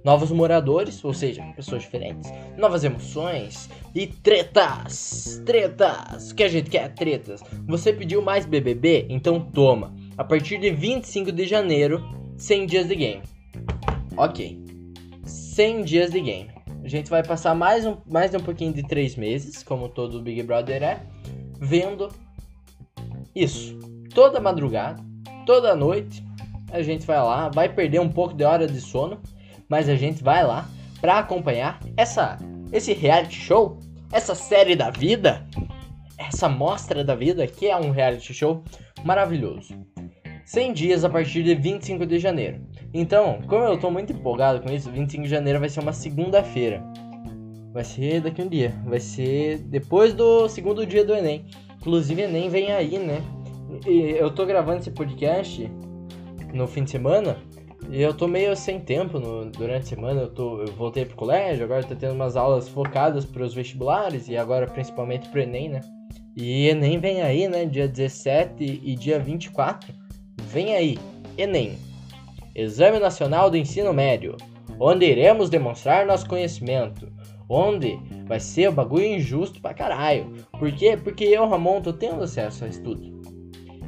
novos 0.03 0.31
moradores, 0.31 1.03
ou 1.03 1.13
seja, 1.13 1.41
pessoas 1.55 1.83
diferentes, 1.83 2.29
novas 2.57 2.83
emoções 2.83 3.69
e 3.95 4.05
tretas. 4.05 5.41
Tretas. 5.45 6.33
Que 6.33 6.43
a 6.43 6.49
gente 6.49 6.69
quer? 6.69 6.93
Tretas. 6.93 7.41
Você 7.67 7.93
pediu 7.93 8.21
mais 8.21 8.45
BBB? 8.45 9.07
Então 9.09 9.39
toma. 9.39 9.95
A 10.17 10.23
partir 10.23 10.57
de 10.59 10.71
25 10.71 11.31
de 11.31 11.47
janeiro, 11.47 12.03
100 12.37 12.65
dias 12.65 12.87
de 12.87 12.95
game. 12.95 13.21
Ok. 14.17 14.61
100 15.23 15.83
dias 15.83 16.11
de 16.11 16.19
game. 16.19 16.49
A 16.83 16.87
gente 16.87 17.09
vai 17.09 17.23
passar 17.23 17.55
mais 17.55 17.85
um, 17.85 17.97
mais 18.05 18.33
um 18.33 18.39
pouquinho 18.39 18.73
de 18.73 18.83
3 18.83 19.15
meses, 19.15 19.63
como 19.63 19.89
todo 19.89 20.21
Big 20.21 20.41
Brother 20.43 20.83
é, 20.83 21.01
vendo 21.59 22.09
isso. 23.35 23.96
Toda 24.17 24.39
madrugada, 24.39 24.99
toda 25.45 25.75
noite, 25.75 26.25
a 26.71 26.81
gente 26.81 27.05
vai 27.05 27.19
lá, 27.19 27.49
vai 27.49 27.69
perder 27.69 28.01
um 28.01 28.09
pouco 28.09 28.33
de 28.33 28.43
hora 28.43 28.65
de 28.65 28.81
sono, 28.81 29.21
mas 29.69 29.87
a 29.87 29.95
gente 29.95 30.23
vai 30.23 30.43
lá 30.43 30.67
para 30.99 31.19
acompanhar 31.19 31.79
essa 31.95 32.35
esse 32.73 32.93
reality 32.93 33.35
show, 33.35 33.77
essa 34.11 34.33
série 34.33 34.75
da 34.75 34.89
vida, 34.89 35.45
essa 36.17 36.49
mostra 36.49 37.03
da 37.03 37.13
vida 37.13 37.45
que 37.45 37.67
é 37.67 37.77
um 37.77 37.91
reality 37.91 38.33
show 38.33 38.63
maravilhoso. 39.03 39.75
100 40.45 40.73
dias 40.73 41.05
a 41.05 41.09
partir 41.11 41.43
de 41.43 41.53
25 41.53 42.03
de 42.03 42.17
janeiro. 42.17 42.59
Então, 42.95 43.39
como 43.45 43.65
eu 43.65 43.79
tô 43.79 43.91
muito 43.91 44.13
empolgado 44.13 44.61
com 44.61 44.71
isso, 44.71 44.89
25 44.89 45.25
de 45.25 45.29
janeiro 45.29 45.59
vai 45.59 45.69
ser 45.69 45.81
uma 45.81 45.93
segunda-feira. 45.93 46.83
Vai 47.71 47.83
ser 47.83 48.21
daqui 48.21 48.41
um 48.41 48.49
dia. 48.49 48.73
Vai 48.83 48.99
ser 48.99 49.59
depois 49.59 50.11
do 50.11 50.49
segundo 50.49 50.87
dia 50.87 51.05
do 51.05 51.13
Enem. 51.13 51.45
Inclusive, 51.79 52.23
Enem 52.23 52.49
vem 52.49 52.71
aí, 52.71 52.97
né? 52.97 53.21
E 53.85 54.11
eu 54.11 54.33
tô 54.33 54.45
gravando 54.45 54.79
esse 54.79 54.91
podcast 54.91 55.69
no 56.53 56.67
fim 56.67 56.83
de 56.83 56.91
semana 56.91 57.37
e 57.89 58.01
eu 58.01 58.13
tô 58.13 58.27
meio 58.27 58.55
sem 58.55 58.79
tempo 58.79 59.19
no, 59.19 59.49
durante 59.51 59.83
a 59.83 59.87
semana. 59.87 60.21
Eu, 60.21 60.29
tô, 60.29 60.61
eu 60.61 60.73
voltei 60.73 61.05
pro 61.05 61.15
colégio, 61.15 61.63
agora 61.63 61.83
tô 61.83 61.95
tendo 61.95 62.13
umas 62.13 62.35
aulas 62.35 62.67
focadas 62.67 63.25
pros 63.25 63.53
vestibulares 63.53 64.27
e 64.27 64.37
agora 64.37 64.67
principalmente 64.67 65.29
pro 65.29 65.41
Enem, 65.41 65.69
né? 65.69 65.81
E 66.35 66.67
Enem 66.67 66.99
vem 66.99 67.21
aí, 67.21 67.47
né? 67.47 67.65
Dia 67.65 67.87
17 67.87 68.81
e 68.83 68.95
dia 68.95 69.19
24. 69.19 69.93
Vem 70.43 70.75
aí, 70.75 70.97
Enem. 71.37 71.77
Exame 72.55 72.99
Nacional 72.99 73.49
do 73.49 73.57
Ensino 73.57 73.93
Médio, 73.93 74.35
onde 74.79 75.05
iremos 75.05 75.49
demonstrar 75.49 76.05
nosso 76.05 76.27
conhecimento. 76.27 77.11
Onde 77.49 77.97
vai 78.25 78.41
ser 78.41 78.67
o 78.67 78.73
bagulho 78.73 79.05
injusto 79.05 79.61
pra 79.61 79.73
caralho. 79.73 80.33
Por 80.59 80.69
quê? 80.73 80.97
Porque 81.01 81.23
eu, 81.23 81.47
Ramon, 81.47 81.81
tô 81.81 81.93
tendo 81.93 82.21
acesso 82.21 82.65
a 82.65 82.67
estudo. 82.67 83.16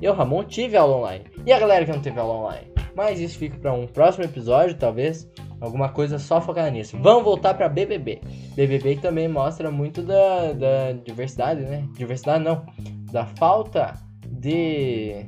Eu, 0.02 0.14
Ramon, 0.14 0.44
tive 0.44 0.78
aula 0.78 0.98
online. 0.98 1.26
E 1.46 1.52
a 1.52 1.60
galera 1.60 1.86
que 1.86 1.92
não 1.92 2.02
teve 2.02 2.20
aula 2.20 2.36
online? 2.36 2.68
Mas 2.96 3.20
isso 3.20 3.38
fica 3.38 3.58
para 3.58 3.74
um 3.74 3.86
próximo 3.86 4.24
episódio, 4.24 4.76
talvez. 4.76 5.30
Alguma 5.60 5.90
coisa 5.90 6.18
só 6.18 6.40
focada 6.40 6.70
nisso. 6.72 6.98
Vamos 7.02 7.24
voltar 7.24 7.54
para 7.54 7.68
BBB. 7.68 8.22
BBB 8.56 8.96
também 8.98 9.28
mostra 9.28 9.70
muito 9.70 10.02
da, 10.02 10.54
da 10.54 10.92
diversidade, 10.94 11.62
né? 11.62 11.86
Diversidade 11.98 12.44
não. 12.44 12.66
Da 13.12 13.26
falta 13.26 13.94
de. 14.26 15.26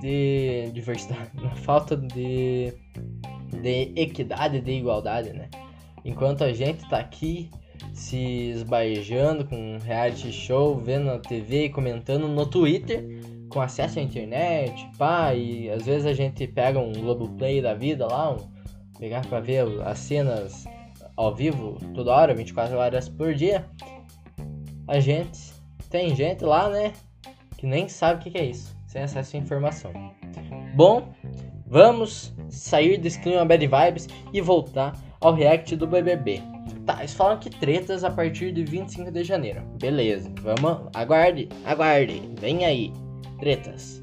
de 0.00 0.70
diversidade. 0.72 1.30
Da 1.42 1.50
falta 1.56 1.96
de. 1.96 2.72
de 3.60 3.92
equidade, 3.96 4.60
de 4.60 4.70
igualdade, 4.70 5.32
né? 5.32 5.48
Enquanto 6.04 6.44
a 6.44 6.52
gente 6.52 6.88
tá 6.88 6.98
aqui 6.98 7.50
se 7.92 8.50
esbajando 8.50 9.44
com 9.44 9.78
reality 9.84 10.30
show, 10.32 10.76
vendo 10.76 11.06
na 11.06 11.18
TV 11.18 11.68
comentando 11.68 12.28
no 12.28 12.46
Twitter 12.46 13.04
com 13.54 13.60
acesso 13.60 14.00
à 14.00 14.02
internet, 14.02 14.90
pá, 14.98 15.32
e 15.32 15.70
às 15.70 15.86
vezes 15.86 16.06
a 16.06 16.12
gente 16.12 16.44
pega 16.44 16.80
um 16.80 16.92
Globoplay 16.92 17.62
da 17.62 17.72
vida 17.72 18.04
lá, 18.04 18.32
um, 18.32 18.38
pegar 18.98 19.24
pra 19.28 19.38
ver 19.38 19.64
as 19.84 20.00
cenas 20.00 20.64
ao 21.16 21.32
vivo 21.32 21.78
toda 21.94 22.10
hora, 22.10 22.34
24 22.34 22.76
horas 22.76 23.08
por 23.08 23.32
dia. 23.32 23.64
A 24.88 24.98
gente 24.98 25.52
tem 25.88 26.16
gente 26.16 26.44
lá, 26.44 26.68
né, 26.68 26.92
que 27.56 27.64
nem 27.64 27.88
sabe 27.88 28.28
o 28.28 28.32
que 28.32 28.36
é 28.36 28.44
isso, 28.44 28.76
sem 28.88 29.02
acesso 29.02 29.36
à 29.36 29.38
informação. 29.38 29.92
Bom, 30.74 31.14
vamos 31.64 32.34
sair 32.48 32.98
desse 32.98 33.20
clima 33.20 33.44
bad 33.44 33.64
vibes 33.64 34.08
e 34.32 34.40
voltar 34.40 35.00
ao 35.20 35.32
react 35.32 35.76
do 35.76 35.86
BBB. 35.86 36.42
Tá, 36.84 36.98
eles 36.98 37.14
falam 37.14 37.38
que 37.38 37.48
tretas 37.48 38.02
a 38.02 38.10
partir 38.10 38.52
de 38.52 38.64
25 38.64 39.12
de 39.12 39.22
janeiro. 39.22 39.62
Beleza, 39.80 40.28
vamos, 40.42 40.88
aguarde, 40.92 41.48
aguarde, 41.64 42.20
vem 42.40 42.64
aí 42.64 42.92
tretas. 43.44 44.02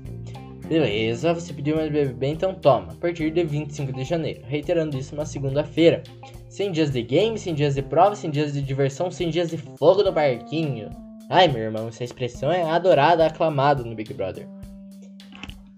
Beleza, 0.68 1.34
você 1.34 1.52
pediu 1.52 1.76
mais 1.76 1.92
BBB, 1.92 2.28
então 2.28 2.54
toma, 2.54 2.94
a 2.94 2.96
partir 2.96 3.32
de 3.32 3.44
25 3.44 3.92
de 3.92 4.04
janeiro. 4.04 4.42
Reiterando 4.46 4.96
isso 4.96 5.16
uma 5.16 5.26
segunda-feira. 5.26 6.04
100 6.48 6.72
dias 6.72 6.92
de 6.92 7.02
game, 7.02 7.40
100 7.40 7.56
dias 7.56 7.76
de 7.76 7.82
prova, 7.82 8.16
100 8.16 8.30
dias 8.30 8.54
de 8.54 8.62
diversão, 8.62 9.10
100 9.10 9.30
dias 9.32 9.50
de 9.50 9.58
fogo 9.58 10.04
no 10.04 10.12
barquinho. 10.12 10.92
Ai, 11.28 11.48
meu 11.48 11.64
irmão, 11.64 11.88
essa 11.88 12.04
expressão 12.04 12.52
é 12.52 12.62
adorada, 12.62 13.26
aclamada 13.26 13.84
no 13.84 13.96
Big 13.96 14.14
Brother. 14.14 14.48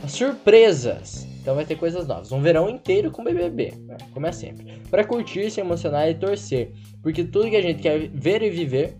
Surpresas! 0.08 1.26
Então 1.42 1.56
vai 1.56 1.64
ter 1.64 1.78
coisas 1.78 2.06
novas. 2.06 2.34
Um 2.34 2.42
verão 2.42 2.70
inteiro 2.70 3.12
com 3.12 3.24
BBB, 3.24 3.74
né? 3.86 3.96
como 4.14 4.28
é 4.28 4.32
sempre. 4.34 4.78
Para 4.92 5.06
curtir, 5.06 5.50
se 5.50 5.62
emocionar 5.62 6.10
e 6.10 6.16
torcer. 6.16 6.74
Porque 7.02 7.24
tudo 7.24 7.50
que 7.50 7.56
a 7.56 7.62
gente 7.62 7.82
quer 7.82 8.10
ver 8.10 8.44
e 8.44 8.50
viver 8.50 8.98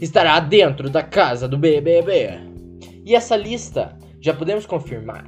estará 0.00 0.38
dentro 0.40 0.90
da 0.90 1.02
casa 1.02 1.48
do 1.48 1.56
BBB. 1.56 2.53
E 3.04 3.14
essa 3.14 3.36
lista, 3.36 3.96
já 4.18 4.32
podemos 4.32 4.64
confirmar? 4.64 5.26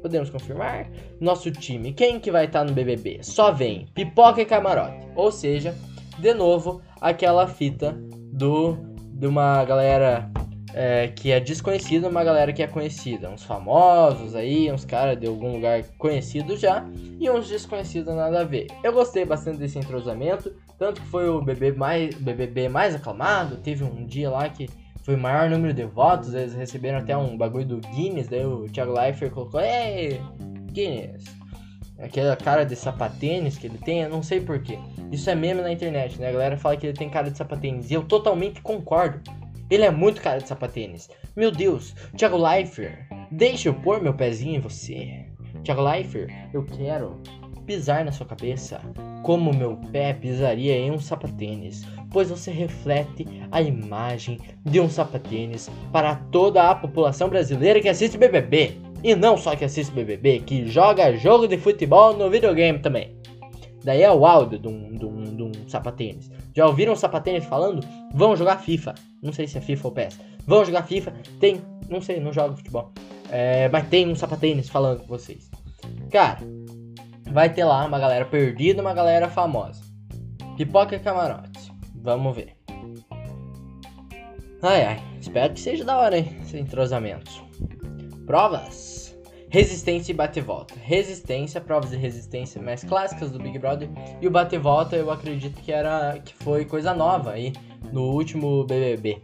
Podemos 0.00 0.30
confirmar? 0.30 0.88
Nosso 1.20 1.50
time, 1.50 1.92
quem 1.92 2.20
que 2.20 2.30
vai 2.30 2.44
estar 2.44 2.60
tá 2.60 2.64
no 2.64 2.72
BBB? 2.72 3.18
Só 3.22 3.50
vem 3.50 3.86
pipoca 3.92 4.40
e 4.40 4.44
camarote. 4.44 5.04
Ou 5.16 5.32
seja, 5.32 5.74
de 6.18 6.32
novo, 6.32 6.80
aquela 7.00 7.48
fita 7.48 7.92
do 8.32 8.78
de 9.12 9.26
uma 9.26 9.64
galera 9.64 10.30
é, 10.74 11.08
que 11.08 11.32
é 11.32 11.40
desconhecida, 11.40 12.06
uma 12.06 12.22
galera 12.22 12.52
que 12.52 12.62
é 12.62 12.68
conhecida. 12.68 13.30
Uns 13.30 13.42
famosos 13.42 14.36
aí, 14.36 14.70
uns 14.70 14.84
caras 14.84 15.18
de 15.18 15.26
algum 15.26 15.52
lugar 15.52 15.82
conhecido 15.98 16.56
já, 16.56 16.86
e 17.18 17.28
uns 17.28 17.48
desconhecidos 17.48 18.14
nada 18.14 18.42
a 18.42 18.44
ver. 18.44 18.68
Eu 18.84 18.92
gostei 18.92 19.24
bastante 19.24 19.58
desse 19.58 19.78
entrosamento, 19.78 20.54
tanto 20.78 21.00
que 21.00 21.06
foi 21.08 21.28
o 21.28 21.40
BBB 21.40 21.78
mais, 21.78 22.14
BBB 22.14 22.68
mais 22.68 22.94
aclamado. 22.94 23.56
Teve 23.56 23.82
um 23.82 24.04
dia 24.04 24.30
lá 24.30 24.48
que 24.48 24.68
foi 25.06 25.14
o 25.14 25.18
maior 25.18 25.48
número 25.48 25.72
de 25.72 25.84
votos, 25.84 26.34
eles 26.34 26.52
receberam 26.52 26.98
até 26.98 27.16
um 27.16 27.38
bagulho 27.38 27.64
do 27.64 27.76
Guinness, 27.76 28.26
daí 28.26 28.44
o 28.44 28.68
Thiago 28.68 28.92
Leifert 28.92 29.32
colocou, 29.32 29.60
ei, 29.60 30.20
Guinness. 30.72 31.24
Aquela 32.00 32.34
cara 32.34 32.64
de 32.64 32.74
sapatênis 32.74 33.56
que 33.56 33.68
ele 33.68 33.78
tem, 33.78 34.02
eu 34.02 34.10
não 34.10 34.20
sei 34.20 34.40
porquê. 34.40 34.76
Isso 35.12 35.30
é 35.30 35.34
meme 35.36 35.62
na 35.62 35.70
internet, 35.70 36.20
né? 36.20 36.28
A 36.28 36.32
galera 36.32 36.56
fala 36.56 36.76
que 36.76 36.88
ele 36.88 36.98
tem 36.98 37.08
cara 37.08 37.30
de 37.30 37.38
sapatênis. 37.38 37.88
E 37.88 37.94
eu 37.94 38.02
totalmente 38.02 38.60
concordo. 38.60 39.20
Ele 39.70 39.84
é 39.84 39.92
muito 39.92 40.20
cara 40.20 40.40
de 40.40 40.48
sapatênis. 40.48 41.08
Meu 41.36 41.52
Deus, 41.52 41.94
Thiago 42.16 42.36
Leifert, 42.36 43.06
deixa 43.30 43.68
eu 43.68 43.74
pôr 43.74 44.02
meu 44.02 44.12
pezinho 44.12 44.56
em 44.56 44.60
você. 44.60 45.24
Thiago 45.62 45.82
Leifert, 45.82 46.34
eu 46.52 46.64
quero 46.64 47.22
pisar 47.66 48.04
na 48.04 48.12
sua 48.12 48.26
cabeça 48.26 48.80
como 49.22 49.52
meu 49.52 49.76
pé 49.92 50.12
pisaria 50.12 50.76
em 50.76 50.90
um 50.90 50.98
sapatênis 50.98 51.84
pois 52.16 52.30
você 52.30 52.50
reflete 52.50 53.26
a 53.50 53.60
imagem 53.60 54.38
de 54.64 54.80
um 54.80 54.88
sapatênis 54.88 55.70
para 55.92 56.16
toda 56.32 56.70
a 56.70 56.74
população 56.74 57.28
brasileira 57.28 57.78
que 57.78 57.90
assiste 57.90 58.16
BBB. 58.16 58.78
E 59.04 59.14
não 59.14 59.36
só 59.36 59.54
que 59.54 59.66
assiste 59.66 59.92
BBB, 59.92 60.40
que 60.40 60.66
joga 60.66 61.14
jogo 61.16 61.46
de 61.46 61.58
futebol 61.58 62.16
no 62.16 62.30
videogame 62.30 62.78
também. 62.78 63.14
Daí 63.84 64.02
é 64.02 64.10
o 64.10 64.26
áudio 64.26 64.58
de 64.58 64.66
um, 64.66 64.94
de 64.94 65.04
um, 65.04 65.22
de 65.24 65.42
um 65.42 65.52
sapatênis. 65.68 66.30
Já 66.54 66.66
ouviram 66.66 66.94
um 66.94 66.96
sapatênis 66.96 67.44
falando? 67.44 67.86
Vão 68.14 68.34
jogar 68.34 68.62
FIFA. 68.62 68.94
Não 69.22 69.32
sei 69.32 69.46
se 69.46 69.58
é 69.58 69.60
FIFA 69.60 69.88
ou 69.88 69.92
PES. 69.92 70.18
Vão 70.46 70.64
jogar 70.64 70.84
FIFA. 70.84 71.12
Tem. 71.38 71.60
Não 71.88 72.00
sei, 72.00 72.18
não 72.18 72.32
jogo 72.32 72.56
futebol. 72.56 72.92
É, 73.30 73.68
mas 73.68 73.86
tem 73.88 74.08
um 74.08 74.16
sapatênis 74.16 74.68
falando 74.68 75.00
com 75.00 75.06
vocês. 75.06 75.50
Cara, 76.10 76.38
vai 77.30 77.52
ter 77.52 77.64
lá 77.64 77.84
uma 77.84 77.98
galera 77.98 78.24
perdida 78.24 78.82
uma 78.82 78.94
galera 78.94 79.28
famosa. 79.28 79.82
Pipoca 80.56 80.96
e 80.96 80.98
camarote. 80.98 81.72
Vamos 81.94 82.34
ver. 82.34 82.56
Ai 84.62 84.84
ai, 84.84 85.02
espero 85.20 85.52
que 85.52 85.60
seja 85.60 85.84
da 85.84 85.98
hora, 85.98 86.18
hein? 86.18 86.36
Esse 86.40 86.58
entrosamento. 86.58 87.30
Provas. 88.26 89.14
Resistência 89.48 90.12
e 90.12 90.14
bate-volta. 90.14 90.74
Resistência, 90.82 91.60
provas 91.60 91.90
de 91.90 91.96
resistência 91.96 92.60
mais 92.60 92.82
clássicas 92.82 93.30
do 93.30 93.38
Big 93.38 93.58
Brother. 93.58 93.88
E 94.20 94.26
o 94.26 94.30
bate-volta 94.30 94.96
eu 94.96 95.10
acredito 95.10 95.60
que 95.60 95.70
era 95.72 96.18
que 96.18 96.34
foi 96.34 96.64
coisa 96.64 96.92
nova 96.92 97.32
aí 97.32 97.52
no 97.92 98.10
último 98.10 98.64
BBB. 98.64 99.20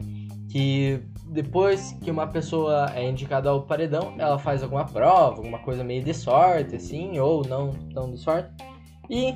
Que 0.49 1.01
depois 1.33 1.97
que 2.03 2.11
uma 2.11 2.27
pessoa 2.27 2.93
é 2.95 3.09
indicada 3.09 3.49
ao 3.49 3.63
paredão, 3.63 4.15
ela 4.19 4.39
faz 4.39 4.63
alguma 4.63 4.85
prova, 4.85 5.37
alguma 5.37 5.59
coisa 5.61 5.83
meio 5.83 6.05
de 6.05 6.13
sorte, 6.13 6.77
assim, 6.77 7.19
ou 7.19 7.47
não 7.47 7.73
tão 7.95 8.11
de 8.11 8.19
sorte. 8.19 8.51
E 9.09 9.35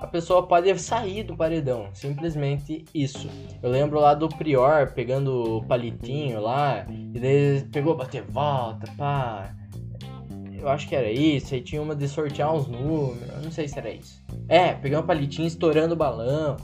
a 0.00 0.06
pessoa 0.06 0.46
pode 0.46 0.78
sair 0.78 1.22
do 1.22 1.34
paredão, 1.34 1.88
simplesmente 1.94 2.84
isso. 2.94 3.28
Eu 3.62 3.70
lembro 3.70 3.98
lá 3.98 4.14
do 4.14 4.28
Prior 4.28 4.92
pegando 4.92 5.58
o 5.58 5.64
palitinho 5.64 6.40
lá, 6.40 6.84
e 6.88 7.18
daí 7.18 7.64
pegou 7.72 7.96
bater 7.96 8.22
volta, 8.22 8.92
pá. 8.98 9.54
Eu 10.52 10.68
acho 10.68 10.86
que 10.86 10.94
era 10.94 11.10
isso, 11.10 11.54
aí 11.54 11.62
tinha 11.62 11.80
uma 11.80 11.96
de 11.96 12.06
sortear 12.06 12.54
uns 12.54 12.68
números, 12.68 13.28
eu 13.36 13.42
não 13.42 13.50
sei 13.50 13.66
se 13.66 13.78
era 13.78 13.90
isso. 13.90 14.22
É, 14.48 14.74
pegando 14.74 15.04
um 15.04 15.06
palitinho 15.06 15.48
estourando 15.48 15.94
o 15.94 15.96
balão. 15.96 16.56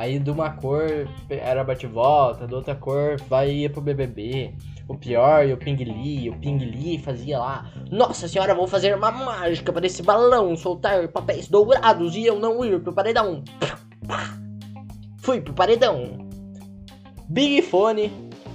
Aí 0.00 0.18
de 0.18 0.30
uma 0.30 0.48
cor 0.48 1.06
era 1.28 1.62
bate-volta, 1.62 2.46
da 2.46 2.56
outra 2.56 2.74
cor 2.74 3.20
vai 3.28 3.50
ia 3.50 3.68
pro 3.68 3.82
BBB. 3.82 4.54
O 4.88 4.96
pior 4.96 5.46
e 5.46 5.52
o 5.52 5.58
Ping 5.58 5.76
Lee, 5.76 6.30
o 6.30 6.38
Ping 6.38 6.56
Lee 6.56 6.98
fazia 6.98 7.38
lá: 7.38 7.70
Nossa 7.90 8.26
senhora, 8.26 8.54
vou 8.54 8.66
fazer 8.66 8.96
uma 8.96 9.10
mágica 9.10 9.70
para 9.70 9.84
esse 9.84 10.02
balão 10.02 10.56
soltar 10.56 11.06
papéis 11.08 11.48
dourados 11.48 12.16
e 12.16 12.24
eu 12.24 12.40
não 12.40 12.64
ir 12.64 12.80
pro 12.80 12.94
paredão. 12.94 13.44
Fui 15.18 15.38
pro 15.42 15.52
paredão. 15.52 16.26
Big 17.28 17.60
Fone, 17.60 18.10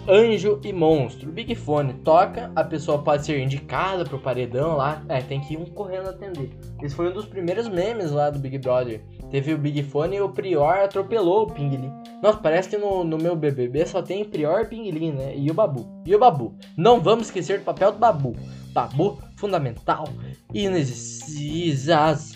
Anjo 0.07 0.59
e 0.63 0.73
Monstro. 0.73 1.31
Big 1.31 1.53
Fone 1.53 1.93
toca, 2.03 2.51
a 2.55 2.63
pessoa 2.63 3.03
pode 3.03 3.23
ser 3.23 3.39
indicada 3.39 4.03
pro 4.03 4.17
paredão 4.17 4.77
lá. 4.77 5.03
É, 5.07 5.21
tem 5.21 5.39
que 5.41 5.53
ir 5.53 5.57
um 5.57 5.65
correndo 5.65 6.09
atender. 6.09 6.57
Esse 6.81 6.95
foi 6.95 7.09
um 7.09 7.13
dos 7.13 7.27
primeiros 7.27 7.67
memes 7.67 8.09
lá 8.09 8.31
do 8.31 8.39
Big 8.39 8.57
Brother. 8.57 9.03
Teve 9.29 9.53
o 9.53 9.57
Big 9.57 9.83
Fone 9.83 10.17
e 10.17 10.21
o 10.21 10.29
Prior 10.29 10.83
atropelou 10.83 11.43
o 11.43 11.47
Ping 11.51 11.69
Lee. 11.69 11.91
Nossa, 12.21 12.37
parece 12.37 12.69
que 12.69 12.77
no, 12.77 13.03
no 13.03 13.17
meu 13.17 13.35
BBB 13.35 13.85
só 13.85 14.01
tem 14.01 14.23
Prior, 14.23 14.67
Ping 14.67 14.89
Lee, 14.91 15.11
né? 15.11 15.35
E 15.35 15.49
o 15.49 15.53
Babu. 15.53 15.85
E 16.05 16.15
o 16.15 16.19
Babu. 16.19 16.53
Não 16.77 16.99
vamos 16.99 17.27
esquecer 17.27 17.59
do 17.59 17.65
papel 17.65 17.91
do 17.91 17.97
Babu. 17.97 18.35
Babu, 18.73 19.17
fundamental. 19.35 20.07
Inesisas. 20.53 22.33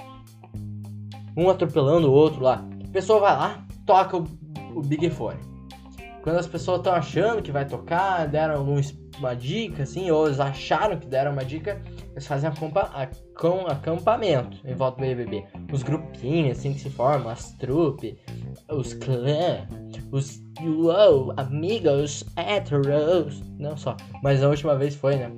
Um 1.37 1.49
atropelando 1.49 2.09
o 2.09 2.13
outro 2.13 2.41
lá. 2.41 2.65
A 2.87 2.91
pessoa 2.91 3.19
vai 3.19 3.33
lá, 3.33 3.65
toca 3.85 4.17
o, 4.17 4.27
o 4.75 4.81
Big 4.81 5.09
Fone. 5.09 5.48
Quando 6.21 6.37
as 6.37 6.47
pessoas 6.47 6.79
estão 6.79 6.93
achando 6.93 7.41
que 7.41 7.51
vai 7.51 7.65
tocar, 7.65 8.27
deram 8.27 8.65
uma 9.17 9.35
dica, 9.35 9.83
assim, 9.83 10.09
ou 10.11 10.25
eles 10.25 10.39
acharam 10.39 10.97
que 10.97 11.07
deram 11.07 11.31
uma 11.31 11.45
dica, 11.45 11.81
eles 12.11 12.27
fazem 12.27 12.49
acompa 12.49 12.89
com 13.37 13.67
acampamento 13.67 14.57
em 14.65 14.73
volta 14.73 14.97
do 14.97 15.07
BBB. 15.07 15.45
Os 15.71 15.83
grupinhos, 15.83 16.57
assim, 16.57 16.73
que 16.73 16.79
se 16.79 16.89
formam, 16.89 17.29
as 17.29 17.53
trupes, 17.53 18.15
os 18.69 18.93
clãs, 18.93 19.67
os 20.11 20.41
uou, 20.61 21.33
amigos 21.37 22.25
héteros, 22.35 23.41
não 23.57 23.77
só, 23.77 23.95
mas 24.21 24.43
a 24.43 24.49
última 24.49 24.75
vez 24.75 24.95
foi, 24.95 25.15
né? 25.15 25.31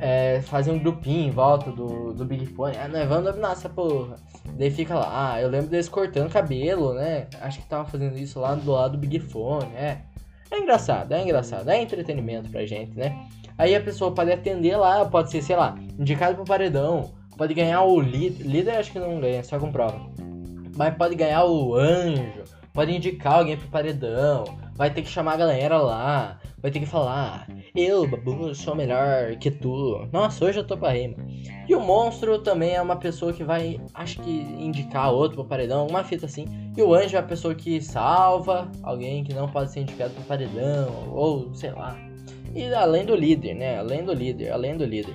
É, 0.00 0.40
fazer 0.42 0.70
um 0.70 0.78
grupinho 0.78 1.26
em 1.26 1.30
volta 1.32 1.72
do, 1.72 2.14
do 2.14 2.24
Big 2.24 2.46
Fone. 2.46 2.76
Ah, 2.76 2.86
nós 2.86 3.08
vamos 3.08 3.24
dominar 3.24 3.50
essa 3.50 3.68
porra. 3.68 4.14
Daí 4.56 4.70
fica 4.70 4.94
lá. 4.94 5.32
Ah, 5.32 5.42
eu 5.42 5.48
lembro 5.48 5.68
deles 5.68 5.88
cortando 5.88 6.30
cabelo, 6.30 6.94
né? 6.94 7.26
Acho 7.40 7.60
que 7.60 7.66
tava 7.66 7.84
fazendo 7.84 8.16
isso 8.16 8.38
lá 8.38 8.54
do 8.54 8.70
lado 8.70 8.92
do 8.92 8.98
Big 8.98 9.18
Fone, 9.18 9.74
é. 9.74 10.02
É 10.50 10.58
engraçado, 10.58 11.12
é 11.12 11.22
engraçado. 11.22 11.68
É 11.68 11.80
entretenimento 11.80 12.50
pra 12.50 12.64
gente, 12.66 12.96
né? 12.96 13.26
Aí 13.56 13.74
a 13.74 13.80
pessoa 13.80 14.14
pode 14.14 14.32
atender 14.32 14.76
lá, 14.76 15.04
pode 15.04 15.30
ser, 15.30 15.42
sei 15.42 15.56
lá, 15.56 15.76
indicado 15.98 16.36
pro 16.36 16.44
paredão, 16.44 17.12
pode 17.36 17.54
ganhar 17.54 17.82
o 17.82 18.00
líder, 18.00 18.44
líder 18.44 18.76
acho 18.76 18.92
que 18.92 18.98
não 18.98 19.20
ganha, 19.20 19.42
só 19.42 19.58
com 19.58 19.72
prova. 19.72 20.00
Mas 20.76 20.94
pode 20.94 21.16
ganhar 21.16 21.44
o 21.44 21.74
anjo, 21.74 22.44
pode 22.72 22.94
indicar 22.94 23.34
alguém 23.34 23.56
pro 23.56 23.68
paredão, 23.68 24.44
vai 24.74 24.90
ter 24.90 25.02
que 25.02 25.08
chamar 25.08 25.34
a 25.34 25.38
galera 25.38 25.76
lá, 25.78 26.38
vai 26.60 26.70
ter 26.70 26.80
que 26.80 26.86
falar, 26.86 27.48
eu, 27.74 28.06
Babu, 28.06 28.54
sou 28.54 28.74
melhor 28.74 29.36
que 29.36 29.50
tu. 29.50 30.06
Nossa, 30.12 30.44
hoje 30.44 30.58
eu 30.58 30.66
tô 30.66 30.76
pra 30.76 30.90
rima. 30.90 31.16
E 31.68 31.74
o 31.74 31.80
monstro 31.80 32.38
também 32.38 32.74
é 32.74 32.82
uma 32.82 32.96
pessoa 32.96 33.32
que 33.32 33.44
vai, 33.44 33.80
acho 33.94 34.20
que, 34.20 34.30
indicar 34.30 35.12
outro 35.12 35.36
pro 35.36 35.44
paredão, 35.44 35.86
uma 35.86 36.04
fita 36.04 36.26
assim. 36.26 36.46
E 36.76 36.82
o 36.82 36.94
anjo 36.94 37.16
é 37.16 37.20
a 37.20 37.22
pessoa 37.22 37.54
que 37.54 37.80
salva 37.80 38.70
alguém 38.82 39.24
que 39.24 39.34
não 39.34 39.48
pode 39.48 39.72
ser 39.72 39.80
indicado 39.80 40.14
pro 40.14 40.24
paredão, 40.24 41.12
ou 41.12 41.54
sei 41.54 41.70
lá. 41.70 41.98
E 42.54 42.72
além 42.74 43.04
do 43.04 43.14
líder, 43.14 43.54
né? 43.54 43.78
Além 43.78 44.04
do 44.04 44.12
líder, 44.12 44.50
além 44.50 44.76
do 44.76 44.84
líder. 44.84 45.14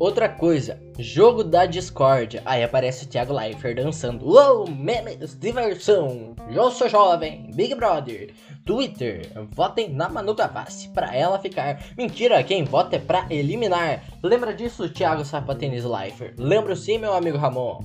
Outra 0.00 0.30
coisa, 0.30 0.80
jogo 0.98 1.44
da 1.44 1.66
Discord. 1.66 2.40
Aí 2.46 2.64
aparece 2.64 3.04
o 3.04 3.08
Thiago 3.08 3.34
Leifert 3.34 3.76
dançando. 3.76 4.26
Uou, 4.26 4.66
memes, 4.66 5.38
diversão. 5.38 6.34
Eu 6.50 6.70
sou 6.70 6.88
jovem, 6.88 7.50
Big 7.54 7.74
Brother. 7.74 8.32
Twitter, 8.64 9.32
votem 9.50 9.90
na 9.90 10.08
Manu 10.08 10.34
Gavassi 10.34 10.88
pra 10.90 11.14
ela 11.14 11.38
ficar. 11.38 11.82
Mentira, 11.96 12.42
quem 12.42 12.64
vota 12.64 12.96
é 12.96 12.98
pra 12.98 13.26
eliminar. 13.30 14.04
Lembra 14.22 14.54
disso, 14.54 14.88
Thiago 14.88 15.24
Sapatênis 15.24 15.84
Leifert? 15.84 16.34
Lembro 16.38 16.76
sim, 16.76 16.98
meu 16.98 17.12
amigo 17.12 17.38
Ramon. 17.38 17.80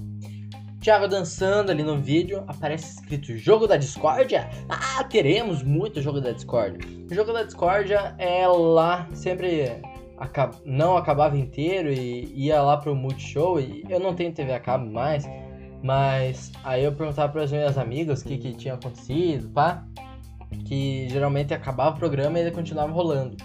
Thiago 0.82 1.08
dançando 1.08 1.72
ali 1.72 1.82
no 1.82 1.98
vídeo, 1.98 2.44
aparece 2.48 3.00
escrito 3.00 3.36
jogo 3.36 3.66
da 3.66 3.76
discórdia. 3.76 4.48
Ah, 4.70 5.04
teremos 5.04 5.64
muito 5.64 6.00
jogo 6.02 6.22
da 6.22 6.32
discórdia. 6.32 6.80
O 7.10 7.14
jogo 7.14 7.34
da 7.34 7.42
discórdia 7.42 8.14
é 8.20 8.46
lá, 8.48 9.08
sempre 9.14 9.82
não 10.64 10.96
acabava 10.96 11.38
inteiro 11.38 11.92
e 11.92 12.32
ia 12.36 12.62
lá 12.62 12.78
pro 12.78 12.96
Multishow. 12.96 13.60
E 13.60 13.84
eu 13.90 14.00
não 14.00 14.14
tenho 14.14 14.32
TV 14.32 14.54
a 14.54 14.60
cabo 14.60 14.86
mais, 14.86 15.28
mas 15.82 16.52
aí 16.64 16.84
eu 16.84 16.94
perguntava 16.94 17.32
para 17.32 17.44
as 17.44 17.52
minhas 17.52 17.78
amigas 17.78 18.22
o 18.22 18.26
que, 18.26 18.38
que 18.38 18.54
tinha 18.54 18.76
acontecido, 18.76 19.50
pá. 19.50 19.84
Que 20.66 21.08
geralmente 21.10 21.54
acabava 21.54 21.96
o 21.96 22.00
programa 22.00 22.38
e 22.38 22.42
ele 22.42 22.52
continuava 22.52 22.92
rolando. 22.92 23.38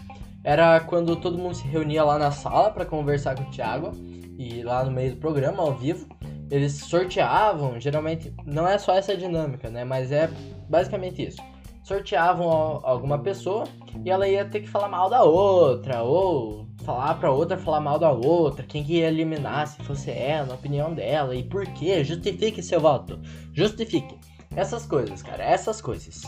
Era 0.42 0.80
quando 0.80 1.16
todo 1.16 1.38
mundo 1.38 1.54
se 1.54 1.66
reunia 1.66 2.02
lá 2.02 2.18
na 2.18 2.30
sala 2.30 2.70
para 2.70 2.86
conversar 2.86 3.36
com 3.36 3.42
o 3.42 3.50
Thiago 3.50 3.92
e 4.38 4.62
lá 4.62 4.82
no 4.84 4.90
meio 4.90 5.12
do 5.12 5.20
programa, 5.20 5.62
ao 5.62 5.74
vivo 5.74 6.08
eles 6.50 6.72
sorteavam, 6.72 7.78
geralmente, 7.80 8.34
não 8.44 8.66
é 8.66 8.76
só 8.76 8.94
essa 8.94 9.16
dinâmica, 9.16 9.70
né? 9.70 9.84
Mas 9.84 10.10
é 10.10 10.28
basicamente 10.68 11.22
isso. 11.22 11.40
Sorteavam 11.84 12.80
alguma 12.82 13.18
pessoa 13.18 13.64
e 14.04 14.10
ela 14.10 14.28
ia 14.28 14.44
ter 14.44 14.60
que 14.60 14.68
falar 14.68 14.88
mal 14.88 15.08
da 15.08 15.22
outra, 15.22 16.02
ou 16.02 16.66
falar 16.84 17.14
pra 17.14 17.30
outra 17.30 17.56
falar 17.56 17.80
mal 17.80 17.98
da 17.98 18.10
outra, 18.10 18.64
quem 18.64 18.82
que 18.82 18.94
ia 18.94 19.08
eliminar, 19.08 19.68
se 19.68 19.82
fosse 19.84 20.10
ela, 20.10 20.46
na 20.48 20.54
opinião 20.54 20.92
dela, 20.92 21.34
e 21.34 21.44
por 21.44 21.64
quê? 21.66 22.02
Justifique 22.02 22.62
seu 22.62 22.80
voto. 22.80 23.20
Justifique. 23.52 24.18
Essas 24.56 24.84
coisas, 24.84 25.22
cara, 25.22 25.44
essas 25.44 25.80
coisas. 25.80 26.22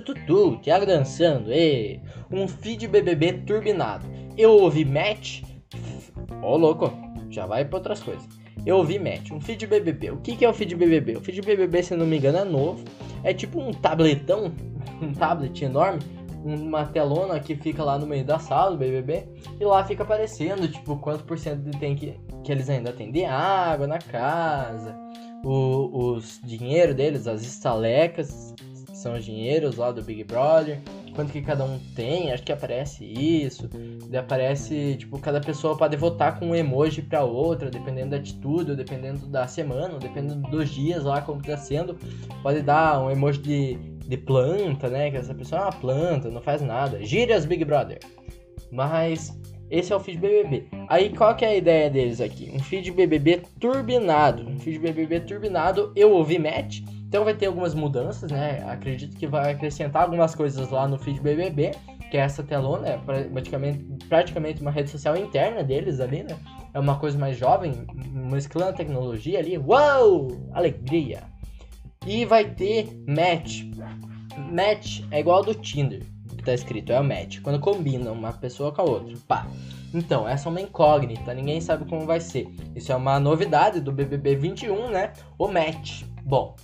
Tututu, 0.00 0.58
Thiago 0.62 0.86
dançando, 0.86 1.52
e 1.52 2.00
um 2.30 2.46
feed 2.46 2.86
BBB 2.88 3.32
turbinado. 3.46 4.06
Eu 4.36 4.52
ouvi 4.52 4.84
match 4.84 5.42
Ô, 6.42 6.52
oh, 6.52 6.56
louco, 6.56 6.92
já 7.30 7.46
vai 7.46 7.64
pra 7.64 7.78
outras 7.78 8.02
coisas. 8.02 8.26
Eu 8.64 8.76
ouvi 8.76 8.98
match, 8.98 9.30
um 9.30 9.40
feed 9.40 9.66
BBB. 9.66 10.10
O 10.10 10.18
que, 10.18 10.36
que 10.36 10.44
é 10.44 10.48
o 10.48 10.54
feed 10.54 10.74
BBB? 10.74 11.16
O 11.16 11.20
feed 11.20 11.40
BBB, 11.40 11.82
se 11.82 11.96
não 11.96 12.06
me 12.06 12.18
engano, 12.18 12.38
é 12.38 12.44
novo. 12.44 12.84
É 13.22 13.32
tipo 13.32 13.60
um 13.60 13.72
tabletão, 13.72 14.52
um 15.00 15.12
tablet 15.12 15.64
enorme, 15.64 16.00
uma 16.44 16.84
telona 16.86 17.40
que 17.40 17.56
fica 17.56 17.82
lá 17.82 17.98
no 17.98 18.06
meio 18.06 18.24
da 18.24 18.38
sala 18.38 18.72
do 18.72 18.78
BBB. 18.78 19.28
E 19.58 19.64
lá 19.64 19.84
fica 19.84 20.02
aparecendo, 20.02 20.68
tipo, 20.68 20.96
quanto 20.98 21.24
por 21.24 21.38
cento 21.38 21.70
tem 21.78 21.94
que, 21.94 22.18
que 22.44 22.52
eles 22.52 22.68
ainda 22.68 22.92
têm 22.92 23.10
de 23.10 23.24
água 23.24 23.86
na 23.86 23.98
casa. 23.98 24.96
O, 25.44 26.12
os 26.12 26.40
dinheiro 26.44 26.94
deles, 26.94 27.26
as 27.26 27.42
estalecas, 27.42 28.54
são 28.96 29.14
os 29.14 29.24
dinheiros 29.24 29.76
lá 29.76 29.92
do 29.92 30.02
Big 30.02 30.24
Brother 30.24 30.80
quanto 31.16 31.32
que 31.32 31.40
cada 31.40 31.64
um 31.64 31.78
tem, 31.94 32.30
acho 32.30 32.42
que 32.42 32.52
aparece 32.52 33.02
isso. 33.02 33.68
E 34.10 34.16
aparece, 34.16 34.96
tipo, 34.98 35.18
cada 35.18 35.40
pessoa 35.40 35.76
pode 35.76 35.96
votar 35.96 36.38
com 36.38 36.48
um 36.48 36.54
emoji 36.54 37.00
pra 37.00 37.24
outra, 37.24 37.70
dependendo 37.70 38.10
da 38.10 38.18
atitude, 38.18 38.76
dependendo 38.76 39.26
da 39.26 39.48
semana, 39.48 39.98
dependendo 39.98 40.48
dos 40.50 40.68
dias 40.68 41.04
lá, 41.04 41.22
como 41.22 41.42
tá 41.42 41.56
sendo. 41.56 41.96
Pode 42.42 42.60
dar 42.60 43.02
um 43.02 43.10
emoji 43.10 43.40
de, 43.40 43.74
de 44.06 44.16
planta, 44.18 44.90
né? 44.90 45.10
Que 45.10 45.16
essa 45.16 45.34
pessoa 45.34 45.62
é 45.62 45.64
uma 45.64 45.72
planta, 45.72 46.30
não 46.30 46.42
faz 46.42 46.60
nada. 46.60 47.02
Gírias 47.02 47.46
Big 47.46 47.64
Brother. 47.64 47.98
Mas 48.70 49.34
esse 49.70 49.92
é 49.92 49.96
o 49.96 50.00
feed 50.00 50.18
BBB. 50.18 50.68
Aí 50.88 51.10
qual 51.10 51.34
que 51.34 51.44
é 51.44 51.48
a 51.48 51.56
ideia 51.56 51.88
deles 51.88 52.20
aqui? 52.20 52.52
Um 52.52 52.58
feed 52.58 52.92
BBB 52.92 53.42
turbinado. 53.58 54.46
Um 54.46 54.58
feed 54.58 54.78
BBB 54.78 55.20
turbinado, 55.20 55.92
eu 55.96 56.12
ouvi 56.12 56.38
match 56.38 56.80
então 57.08 57.24
vai 57.24 57.34
ter 57.34 57.46
algumas 57.46 57.74
mudanças, 57.74 58.30
né? 58.30 58.64
Acredito 58.68 59.16
que 59.16 59.26
vai 59.26 59.52
acrescentar 59.52 60.02
algumas 60.02 60.34
coisas 60.34 60.68
lá 60.70 60.88
no 60.88 60.98
feed 60.98 61.20
BBB, 61.20 61.72
que 62.10 62.16
é 62.16 62.20
essa 62.20 62.42
telona, 62.42 62.88
é 62.88 62.98
praticamente, 62.98 63.84
praticamente 64.08 64.60
uma 64.60 64.70
rede 64.70 64.90
social 64.90 65.16
interna 65.16 65.62
deles 65.62 66.00
ali, 66.00 66.24
né? 66.24 66.36
É 66.74 66.80
uma 66.80 66.98
coisa 66.98 67.16
mais 67.16 67.36
jovem, 67.36 67.86
mesclando 68.12 68.70
a 68.70 68.72
tecnologia 68.72 69.38
ali. 69.38 69.56
Uau! 69.56 70.28
Alegria! 70.52 71.22
E 72.04 72.24
vai 72.24 72.44
ter 72.44 72.88
match. 73.06 73.62
Match 74.52 75.02
é 75.10 75.20
igual 75.20 75.38
ao 75.38 75.44
do 75.44 75.54
Tinder, 75.54 76.02
que 76.36 76.44
tá 76.44 76.52
escrito, 76.52 76.92
é 76.92 77.00
o 77.00 77.04
match. 77.04 77.40
Quando 77.40 77.60
combina 77.60 78.10
uma 78.10 78.32
pessoa 78.32 78.72
com 78.72 78.82
a 78.82 78.84
outra. 78.84 79.16
Pá. 79.26 79.46
Então, 79.94 80.28
essa 80.28 80.48
é 80.48 80.50
uma 80.50 80.60
incógnita, 80.60 81.32
ninguém 81.32 81.60
sabe 81.60 81.88
como 81.88 82.04
vai 82.04 82.20
ser. 82.20 82.48
Isso 82.74 82.92
é 82.92 82.96
uma 82.96 83.18
novidade 83.18 83.80
do 83.80 83.92
BBB 83.92 84.36
21, 84.36 84.90
né? 84.90 85.12
O 85.38 85.48
match. 85.48 86.02
Bom, 86.22 86.56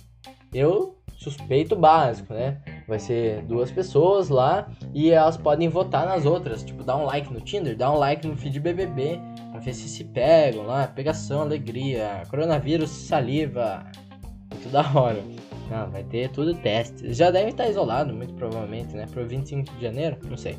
eu 0.53 0.97
suspeito 1.17 1.75
básico, 1.75 2.33
né? 2.33 2.57
Vai 2.87 2.99
ser 2.99 3.41
duas 3.43 3.71
pessoas 3.71 4.29
lá 4.29 4.69
e 4.93 5.09
elas 5.09 5.37
podem 5.37 5.69
votar 5.69 6.05
nas 6.05 6.25
outras. 6.25 6.63
Tipo, 6.63 6.83
dar 6.83 6.97
um 6.97 7.05
like 7.05 7.31
no 7.31 7.39
Tinder, 7.39 7.77
dar 7.77 7.91
um 7.91 7.97
like 7.97 8.27
no 8.27 8.35
feed 8.35 8.59
BBB, 8.59 9.19
pra 9.51 9.59
ver 9.59 9.73
se 9.73 9.87
se 9.87 10.03
pegam 10.03 10.65
lá. 10.65 10.87
Pegação, 10.87 11.41
alegria, 11.41 12.23
coronavírus, 12.29 12.89
saliva. 12.89 13.85
Muito 14.51 14.69
da 14.69 14.81
hora. 14.93 15.23
Não, 15.69 15.89
vai 15.89 16.03
ter 16.03 16.29
tudo 16.29 16.53
teste. 16.55 17.13
Já 17.13 17.31
deve 17.31 17.51
estar 17.51 17.67
isolado, 17.69 18.13
muito 18.13 18.33
provavelmente, 18.33 18.93
né? 18.95 19.05
Pro 19.09 19.25
25 19.25 19.73
de 19.75 19.81
janeiro? 19.81 20.17
Não 20.29 20.37
sei. 20.37 20.57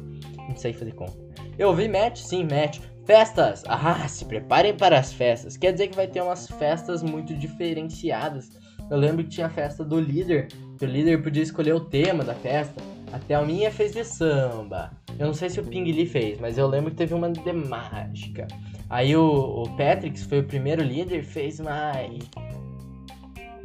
Não 0.48 0.57
sei 0.57 0.72
fazer 0.72 0.92
conta. 0.92 1.12
Eu 1.59 1.74
vi 1.74 1.88
match? 1.88 2.18
Sim, 2.18 2.44
match. 2.44 2.80
Festas! 3.04 3.62
Ah, 3.68 4.09
se 4.09 4.24
preparem 4.24 4.74
para 4.74 4.98
as 4.98 5.12
festas. 5.12 5.59
Quer 5.59 5.72
dizer 5.72 5.88
que 5.88 5.96
vai 5.96 6.07
ter 6.07 6.22
umas 6.22 6.46
festas 6.46 7.02
muito 7.02 7.35
diferenciadas. 7.35 8.50
Eu 8.90 8.99
lembro 8.99 9.25
que 9.25 9.31
tinha 9.31 9.47
a 9.47 9.51
festa 9.51 9.85
do 9.85 9.99
líder, 9.99 10.49
que 10.79 10.85
o 10.85 10.88
líder 10.88 11.23
podia 11.23 11.42
escolher 11.42 11.75
o 11.75 11.81
tema 11.81 12.23
da 12.23 12.35
festa. 12.35 12.83
A 13.12 13.18
Thelminha 13.18 13.70
fez 13.70 13.92
de 13.92 14.05
samba. 14.05 14.90
Eu 15.18 15.27
não 15.27 15.35
sei 15.35 15.49
se 15.49 15.61
o 15.61 15.64
Ping 15.64 15.85
Lee 15.85 16.07
fez, 16.07 16.38
mas 16.40 16.59
eu 16.59 16.66
lembro 16.66 16.90
que 16.90 16.97
teve 16.97 17.14
uma 17.14 17.31
de 17.31 17.53
mágica. 17.53 18.47
Aí 18.90 19.16
o, 19.16 19.62
o 19.62 19.77
Patrick, 19.77 20.20
que 20.20 20.27
foi 20.27 20.40
o 20.40 20.44
primeiro 20.44 20.83
líder, 20.83 21.23
fez 21.23 21.61
mais 21.61 22.18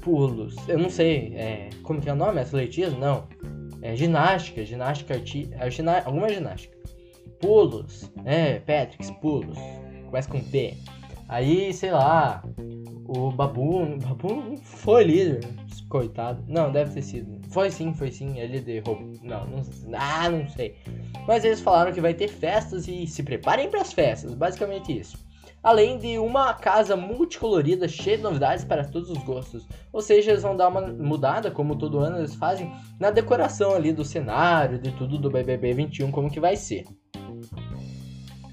pulos. 0.01 0.55
Eu 0.67 0.77
não 0.77 0.89
sei, 0.89 1.33
é, 1.35 1.69
como 1.83 1.99
que 2.01 2.09
é 2.09 2.13
o 2.13 2.15
nome? 2.15 2.39
Atletismo? 2.39 2.99
Não. 2.99 3.27
É 3.81 3.95
ginástica, 3.95 4.63
ginástica 4.65 5.15
arti... 5.15 5.49
Giná... 5.69 6.03
alguma 6.05 6.29
ginástica. 6.29 6.77
Pulos, 7.39 8.11
é, 8.25 8.59
Patrick, 8.59 9.19
pulos. 9.19 9.57
Começa 10.05 10.29
com 10.29 10.41
P. 10.41 10.75
Aí, 11.29 11.71
sei 11.71 11.91
lá, 11.91 12.43
o 13.07 13.31
Babu, 13.31 13.85
Babu 13.97 14.57
foi 14.57 15.03
líder, 15.03 15.47
coitado. 15.87 16.43
Não, 16.47 16.71
deve 16.71 16.91
ter 16.95 17.03
sido. 17.03 17.39
Foi 17.49 17.69
sim, 17.69 17.93
foi 17.93 18.11
sim, 18.11 18.39
ele 18.39 18.59
derrubou. 18.59 18.99
Não, 19.21 19.45
não, 19.45 19.63
ah, 19.93 20.29
não 20.29 20.49
sei. 20.49 20.75
Mas 21.27 21.45
eles 21.45 21.61
falaram 21.61 21.93
que 21.93 22.01
vai 22.01 22.13
ter 22.15 22.27
festas 22.27 22.87
e 22.87 23.05
se 23.05 23.23
preparem 23.23 23.69
para 23.69 23.81
as 23.81 23.93
festas, 23.93 24.33
basicamente 24.33 24.97
isso 24.97 25.29
além 25.61 25.97
de 25.97 26.17
uma 26.17 26.53
casa 26.53 26.95
multicolorida 26.95 27.87
cheia 27.87 28.17
de 28.17 28.23
novidades 28.23 28.63
para 28.63 28.85
todos 28.85 29.09
os 29.09 29.21
gostos. 29.23 29.67
Ou 29.91 30.01
seja, 30.01 30.31
eles 30.31 30.43
vão 30.43 30.55
dar 30.55 30.69
uma 30.69 30.81
mudada, 30.81 31.51
como 31.51 31.77
todo 31.77 31.99
ano 31.99 32.17
eles 32.17 32.35
fazem, 32.35 32.71
na 32.99 33.11
decoração 33.11 33.75
ali 33.75 33.91
do 33.91 34.05
cenário, 34.05 34.79
de 34.79 34.91
tudo 34.93 35.17
do 35.17 35.29
BBB 35.29 35.73
21, 35.73 36.11
como 36.11 36.31
que 36.31 36.39
vai 36.39 36.55
ser. 36.55 36.85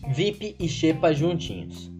VIP 0.08 0.56
e 0.58 0.68
Xepa 0.68 1.12
juntinhos. 1.12 1.95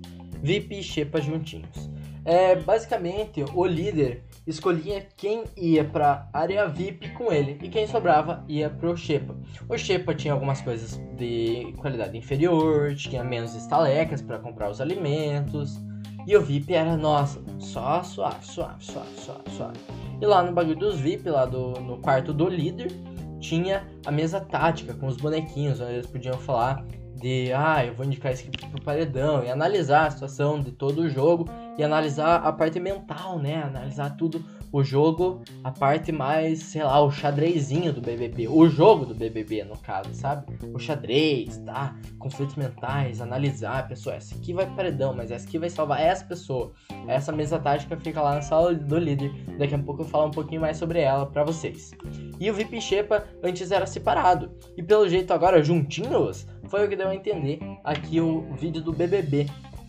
VIP 0.47 0.79
e 0.79 0.83
Xepa 0.83 1.21
juntinhos. 1.21 1.91
É, 2.25 2.55
basicamente, 2.55 3.45
o 3.53 3.67
líder 3.67 4.23
escolhia 4.47 5.07
quem 5.17 5.43
ia 5.57 5.85
para 5.85 6.29
área 6.33 6.69
VIP 6.69 7.11
com 7.11 7.33
ele 7.33 7.59
e 7.61 7.69
quem 7.69 7.87
sobrava 7.89 8.45
ia 8.49 8.71
pro 8.71 8.97
Shepa. 8.97 9.37
O 9.69 9.77
Shepa 9.77 10.15
tinha 10.15 10.33
algumas 10.33 10.61
coisas 10.61 11.01
de 11.17 11.73
qualidade 11.79 12.17
inferior, 12.17 12.95
tinha 12.95 13.25
menos 13.25 13.57
estalecas 13.57 14.23
para 14.23 14.39
comprar 14.39 14.71
os 14.71 14.81
alimentos. 14.81 15.81
E 16.29 16.37
o 16.37 16.41
VIP 16.41 16.75
era, 16.75 16.97
nossa, 16.97 17.41
só 17.59 18.03
suave, 18.05 18.45
suave, 18.45 18.85
suave, 18.85 19.19
suave, 19.19 19.51
suave. 19.51 19.79
E 20.21 20.27
lá 20.27 20.45
no 20.45 20.53
bagulho 20.53 20.79
dos 20.79 21.01
VIP, 21.01 21.29
lá 21.29 21.45
do, 21.45 21.73
no 21.81 21.99
quarto 21.99 22.33
do 22.33 22.49
líder, 22.49 22.93
tinha 23.41 23.87
a 24.05 24.13
mesa 24.13 24.41
tática 24.41 24.95
com 24.95 25.07
os 25.07 25.17
bonequinhos, 25.17 25.81
onde 25.81 25.93
eles 25.93 26.07
podiam 26.07 26.39
falar 26.39 26.85
de 27.17 27.53
ah, 27.53 27.85
eu 27.85 27.95
vou 27.95 28.05
indicar 28.05 28.33
esse 28.33 28.47
aqui 28.49 28.69
pro 28.69 28.83
paredão 28.83 29.43
e 29.43 29.51
analisar 29.51 30.07
a 30.07 30.11
situação 30.11 30.61
de 30.61 30.71
todo 30.71 31.03
o 31.03 31.09
jogo 31.09 31.49
e 31.79 31.83
analisar 31.83 32.37
a 32.37 32.53
parte 32.53 32.79
mental, 32.79 33.39
né? 33.39 33.63
Analisar 33.63 34.17
tudo 34.17 34.45
o 34.73 34.83
jogo, 34.83 35.43
a 35.65 35.71
parte 35.71 36.13
mais, 36.13 36.63
sei 36.63 36.83
lá, 36.83 37.01
o 37.01 37.11
xadrezinho 37.11 37.93
do 37.93 38.01
BBB, 38.01 38.49
o 38.49 38.69
jogo 38.69 39.07
do 39.07 39.15
BBB 39.15 39.65
no 39.65 39.77
caso, 39.79 40.13
sabe? 40.13 40.47
O 40.75 40.79
xadrez, 40.79 41.57
tá? 41.59 41.97
Conflitos 42.19 42.57
mentais, 42.57 43.21
analisar 43.21 43.79
a 43.79 43.83
pessoa, 43.85 44.17
essa 44.17 44.35
aqui 44.35 44.53
vai 44.53 44.67
pro 44.67 44.77
paredão, 44.77 45.15
mas 45.15 45.31
essa 45.31 45.47
aqui 45.47 45.59
vai 45.59 45.71
salvar 45.71 46.01
essa 46.01 46.25
pessoa. 46.25 46.73
Essa 47.07 47.33
mesa 47.33 47.59
tática 47.59 47.97
fica 47.97 48.21
lá 48.21 48.35
na 48.35 48.43
sala 48.43 48.75
do 48.75 48.99
líder. 48.99 49.33
Daqui 49.59 49.75
a 49.75 49.79
pouco 49.79 50.03
eu 50.03 50.07
falo 50.07 50.27
um 50.27 50.31
pouquinho 50.31 50.61
mais 50.61 50.77
sobre 50.77 51.01
ela 51.01 51.27
para 51.27 51.45
vocês. 51.45 51.93
E 52.39 52.51
o 52.51 52.55
VIP 52.55 52.81
Shepa 52.81 53.25
antes 53.43 53.71
era 53.71 53.87
separado. 53.87 54.51
E 54.77 54.83
pelo 54.83 55.09
jeito 55.09 55.33
agora 55.33 55.63
juntinhos, 55.63 56.47
foi 56.69 56.87
o 56.87 56.89
que 56.89 56.97
deu 56.97 57.09
a 57.09 57.15
entender 57.15 57.61
aqui 57.85 58.21
o 58.21 58.43
vídeo 58.55 58.83
do 58.83 58.93
BBB 58.93 59.47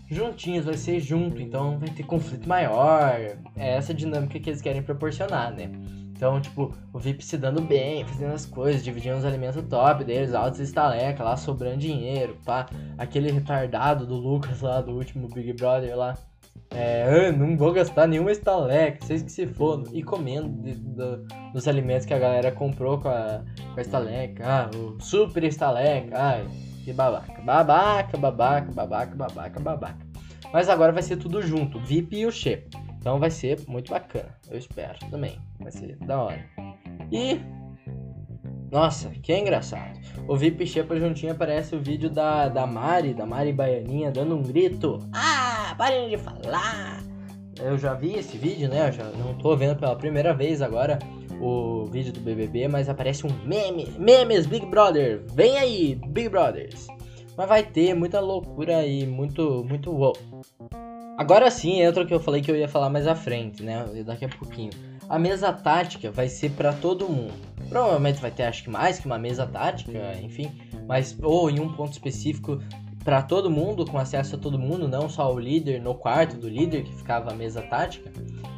juntinhos, 0.09 0.65
vai 0.65 0.77
ser 0.77 0.99
junto, 0.99 1.41
então 1.41 1.77
vai 1.77 1.89
ter 1.89 2.03
conflito 2.03 2.47
maior. 2.47 3.13
É 3.55 3.75
essa 3.75 3.93
dinâmica 3.93 4.39
que 4.39 4.49
eles 4.49 4.61
querem 4.61 4.81
proporcionar, 4.81 5.53
né? 5.53 5.69
Então, 6.15 6.41
tipo, 6.41 6.73
o 6.91 6.97
VIP 6.97 7.23
se 7.23 7.37
dando 7.37 7.61
bem, 7.61 8.03
fazendo 8.03 8.33
as 8.33 8.45
coisas, 8.45 8.83
dividindo 8.83 9.17
os 9.17 9.25
alimentos 9.25 9.61
top 9.69 10.03
deles, 10.03 10.33
altos 10.33 10.59
estaleca 10.59 11.23
lá, 11.23 11.37
sobrando 11.37 11.77
dinheiro, 11.77 12.35
pá. 12.43 12.65
Aquele 12.97 13.31
retardado 13.31 14.07
do 14.07 14.15
Lucas 14.15 14.61
lá, 14.61 14.81
do 14.81 14.93
último 14.93 15.27
Big 15.27 15.53
Brother 15.53 15.95
lá. 15.95 16.17
É, 16.71 17.27
ah, 17.27 17.31
não 17.31 17.55
vou 17.55 17.71
gastar 17.71 18.07
nenhuma 18.07 18.31
estaleca, 18.31 19.05
vocês 19.05 19.21
que 19.21 19.31
se 19.31 19.45
fodam. 19.45 19.93
E 19.93 20.01
comendo 20.01 20.49
de, 20.63 20.73
de, 20.73 21.53
dos 21.53 21.67
alimentos 21.67 22.05
que 22.05 22.13
a 22.13 22.19
galera 22.19 22.51
comprou 22.51 22.97
com 22.97 23.09
a, 23.09 23.43
com 23.73 23.79
a 23.79 23.81
estaleca. 23.81 24.43
Ah, 24.43 24.69
o 24.75 24.99
super 24.99 25.43
estaleca, 25.43 26.17
ai 26.17 26.47
que 26.87 26.93
babaca. 26.93 27.41
Babaca, 27.41 28.17
babaca, 28.17 28.71
babaca, 28.71 29.13
babaca, 29.13 29.59
babaca. 29.59 30.07
Mas 30.53 30.69
agora 30.69 30.93
vai 30.93 31.03
ser 31.03 31.17
tudo 31.17 31.41
junto, 31.41 31.81
VIP 31.81 32.19
e 32.19 32.25
o 32.25 32.31
She. 32.31 32.65
Então 32.97 33.19
vai 33.19 33.29
ser 33.29 33.59
muito 33.67 33.91
bacana, 33.91 34.33
eu 34.49 34.57
espero 34.57 34.97
também. 35.11 35.37
Vai 35.59 35.71
ser 35.71 35.97
da 35.97 36.21
hora. 36.21 36.45
E. 37.11 37.41
Nossa, 38.71 39.09
que 39.09 39.35
engraçado. 39.35 39.99
O 40.29 40.37
VIP 40.37 40.65
Shepa 40.65 40.97
juntinho 40.97 41.33
aparece 41.33 41.75
o 41.75 41.81
vídeo 41.81 42.09
da, 42.09 42.47
da 42.47 42.65
Mari, 42.65 43.13
da 43.13 43.25
Mari 43.25 43.51
Baianinha, 43.51 44.09
dando 44.09 44.37
um 44.37 44.41
grito. 44.41 44.99
Ah, 45.13 45.75
parem 45.77 46.09
de 46.09 46.17
falar! 46.17 47.03
Eu 47.61 47.77
já 47.77 47.93
vi 47.93 48.13
esse 48.13 48.37
vídeo, 48.37 48.69
né? 48.69 48.87
Eu 48.87 48.91
já 48.93 49.03
não 49.03 49.33
tô 49.37 49.55
vendo 49.57 49.77
pela 49.77 49.95
primeira 49.95 50.33
vez 50.33 50.61
agora 50.61 50.99
o 51.41 51.85
vídeo 51.85 52.13
do 52.13 52.19
BBB, 52.19 52.67
mas 52.67 52.89
aparece 52.89 53.25
um 53.25 53.29
meme, 53.45 53.87
memes 53.97 54.45
Big 54.45 54.65
Brother, 54.65 55.23
vem 55.33 55.57
aí 55.57 55.95
Big 56.07 56.29
Brothers. 56.29 56.87
Mas 57.35 57.47
vai 57.47 57.63
ter 57.63 57.93
muita 57.93 58.19
loucura 58.19 58.85
e 58.85 59.05
muito, 59.05 59.63
muito 59.67 59.91
wow. 59.91 60.13
Agora 61.17 61.49
sim 61.49 61.81
entra 61.81 62.03
o 62.03 62.07
que 62.07 62.13
eu 62.13 62.19
falei 62.19 62.41
que 62.41 62.49
eu 62.49 62.55
ia 62.55 62.67
falar 62.67 62.89
mais 62.89 63.07
à 63.07 63.15
frente, 63.15 63.63
né? 63.63 63.85
Daqui 64.05 64.25
a 64.25 64.29
pouquinho. 64.29 64.71
A 65.09 65.17
mesa 65.17 65.53
tática 65.53 66.11
vai 66.11 66.27
ser 66.27 66.51
para 66.51 66.73
todo 66.73 67.07
mundo. 67.07 67.33
Provavelmente 67.69 68.19
vai 68.19 68.31
ter, 68.31 68.43
acho 68.43 68.63
que 68.63 68.69
mais 68.69 68.99
que 68.99 69.05
uma 69.05 69.17
mesa 69.17 69.45
tática, 69.45 70.13
enfim. 70.21 70.51
Mas, 70.87 71.17
ou 71.21 71.49
em 71.49 71.59
um 71.59 71.71
ponto 71.73 71.91
específico, 71.91 72.59
para 73.03 73.21
todo 73.21 73.49
mundo, 73.49 73.85
com 73.85 73.97
acesso 73.97 74.35
a 74.35 74.37
todo 74.37 74.59
mundo, 74.59 74.87
não 74.87 75.07
só 75.07 75.33
o 75.33 75.39
líder 75.39 75.81
no 75.81 75.95
quarto 75.95 76.37
do 76.37 76.49
líder 76.49 76.83
que 76.83 76.93
ficava 76.93 77.31
a 77.31 77.33
mesa 77.33 77.61
tática, 77.61 78.11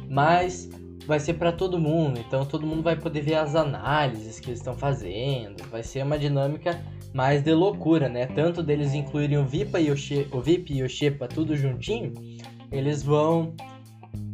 mas 0.08 0.68
vai 1.10 1.18
ser 1.18 1.34
para 1.34 1.50
todo 1.50 1.76
mundo, 1.76 2.20
então 2.20 2.46
todo 2.46 2.64
mundo 2.64 2.84
vai 2.84 2.94
poder 2.94 3.20
ver 3.20 3.34
as 3.34 3.56
análises 3.56 4.38
que 4.38 4.48
eles 4.48 4.60
estão 4.60 4.76
fazendo. 4.76 5.60
Vai 5.68 5.82
ser 5.82 6.04
uma 6.04 6.16
dinâmica 6.16 6.80
mais 7.12 7.42
de 7.42 7.52
loucura, 7.52 8.08
né? 8.08 8.26
Tanto 8.26 8.62
deles 8.62 8.94
incluírem 8.94 9.36
o 9.36 9.44
VIP 9.44 9.76
e 9.80 9.90
o, 9.90 9.96
She 9.96 10.28
o 10.30 10.40
VIP 10.40 10.72
e 10.72 10.84
o 10.84 10.88
Shepa 10.88 11.26
tudo 11.26 11.56
juntinho, 11.56 12.12
eles 12.70 13.02
vão 13.02 13.56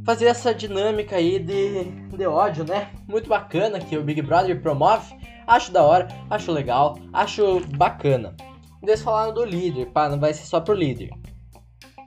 fazer 0.04 0.26
essa 0.26 0.54
dinâmica 0.54 1.16
aí 1.16 1.38
de, 1.38 1.84
de 2.14 2.26
ódio, 2.26 2.62
né? 2.62 2.90
Muito 3.08 3.26
bacana 3.26 3.78
que 3.78 3.96
o 3.96 4.04
Big 4.04 4.20
Brother 4.20 4.60
promove. 4.60 5.16
Acho 5.46 5.72
da 5.72 5.82
hora, 5.82 6.08
acho 6.28 6.52
legal, 6.52 6.98
acho 7.10 7.62
bacana. 7.78 8.36
Eles 8.82 9.00
falaram 9.00 9.32
do 9.32 9.46
líder, 9.46 9.86
pá, 9.86 10.10
não 10.10 10.20
vai 10.20 10.34
ser 10.34 10.44
só 10.44 10.60
pro 10.60 10.74
líder. 10.74 11.08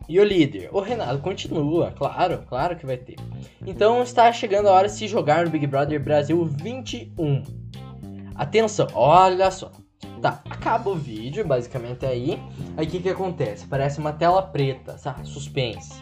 E 0.10 0.20
o 0.20 0.24
líder? 0.24 0.72
O 0.74 0.80
Renato 0.80 1.20
continua, 1.20 1.92
claro, 1.92 2.44
claro 2.48 2.76
que 2.76 2.84
vai 2.84 2.98
ter. 2.98 3.16
Então 3.64 4.02
está 4.02 4.34
chegando 4.34 4.68
a 4.68 4.72
hora 4.72 4.88
de 4.88 4.96
se 4.96 5.08
jogar 5.08 5.46
no 5.46 5.52
Big 5.52 5.68
Brother 5.68 6.04
Brasil 6.04 6.44
21. 6.44 7.44
Atenção, 8.34 8.88
olha 8.96 9.52
só. 9.52 9.72
Tá, 10.20 10.42
acaba 10.50 10.90
o 10.90 10.96
vídeo, 10.96 11.46
basicamente 11.46 12.08
aí. 12.08 12.42
Aí 12.76 12.88
o 12.88 12.90
que, 12.90 13.00
que 13.02 13.10
acontece? 13.10 13.68
Parece 13.68 14.00
uma 14.00 14.12
tela 14.12 14.42
preta, 14.42 14.98
sabe? 14.98 15.28
Suspense. 15.28 16.02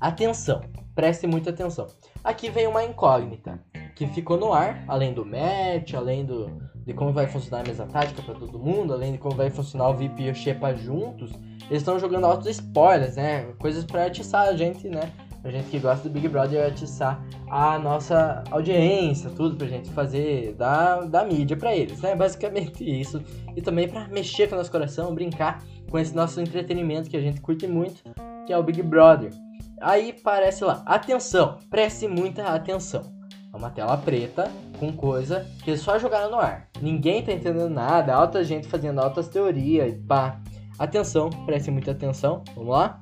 Atenção, 0.00 0.60
preste 0.92 1.28
muita 1.28 1.50
atenção. 1.50 1.86
Aqui 2.24 2.50
vem 2.50 2.66
uma 2.66 2.82
incógnita 2.82 3.60
que 3.98 4.06
ficou 4.06 4.38
no 4.38 4.52
ar, 4.52 4.84
além 4.86 5.12
do 5.12 5.26
match, 5.26 5.92
além 5.92 6.24
do, 6.24 6.48
de 6.86 6.94
como 6.94 7.12
vai 7.12 7.26
funcionar 7.26 7.64
a 7.64 7.66
mesa 7.66 7.84
tática 7.84 8.22
para 8.22 8.34
todo 8.34 8.56
mundo, 8.56 8.92
além 8.92 9.10
de 9.10 9.18
como 9.18 9.34
vai 9.34 9.50
funcionar 9.50 9.88
o 9.88 9.94
VIP 9.94 10.22
e 10.22 10.30
o 10.30 10.34
Shepa 10.34 10.72
juntos. 10.72 11.32
Eles 11.68 11.82
estão 11.82 11.98
jogando 11.98 12.24
altos 12.24 12.46
spoilers, 12.46 13.16
né? 13.16 13.42
Coisas 13.58 13.84
para 13.84 14.06
atiçar 14.06 14.46
a 14.46 14.56
gente, 14.56 14.88
né? 14.88 15.12
A 15.42 15.50
gente 15.50 15.68
que 15.68 15.80
gosta 15.80 16.08
do 16.08 16.12
Big 16.12 16.28
Brother 16.28 16.64
atiçar 16.64 17.20
a 17.50 17.76
nossa 17.76 18.44
audiência, 18.52 19.30
tudo 19.30 19.56
pra 19.56 19.66
gente 19.66 19.90
fazer 19.90 20.54
da, 20.54 21.00
da 21.00 21.24
mídia 21.24 21.56
para 21.56 21.74
eles, 21.74 22.00
né? 22.00 22.14
Basicamente 22.14 22.84
isso. 22.88 23.20
E 23.56 23.60
também 23.60 23.88
para 23.88 24.06
mexer 24.06 24.46
com 24.46 24.54
o 24.54 24.58
nosso 24.58 24.70
coração, 24.70 25.12
brincar 25.12 25.60
com 25.90 25.98
esse 25.98 26.14
nosso 26.14 26.40
entretenimento 26.40 27.10
que 27.10 27.16
a 27.16 27.20
gente 27.20 27.40
curte 27.40 27.66
muito, 27.66 28.04
que 28.46 28.52
é 28.52 28.56
o 28.56 28.62
Big 28.62 28.80
Brother. 28.80 29.32
Aí 29.80 30.12
parece 30.22 30.62
lá, 30.62 30.84
atenção, 30.86 31.58
preste 31.68 32.06
muita 32.06 32.44
atenção. 32.44 33.17
É 33.52 33.56
uma 33.56 33.70
tela 33.70 33.96
preta 33.96 34.50
com 34.78 34.92
coisa 34.92 35.46
que 35.64 35.70
eles 35.70 35.80
só 35.80 35.98
jogaram 35.98 36.30
no 36.30 36.38
ar. 36.38 36.68
Ninguém 36.80 37.22
tá 37.22 37.32
entendendo 37.32 37.70
nada, 37.70 38.14
alta 38.14 38.44
gente 38.44 38.68
fazendo 38.68 39.00
altas 39.00 39.28
teorias 39.28 39.92
e 39.92 39.96
pá. 39.96 40.40
Atenção, 40.78 41.30
preste 41.46 41.70
muita 41.70 41.90
atenção, 41.90 42.44
vamos 42.54 42.70
lá? 42.70 43.00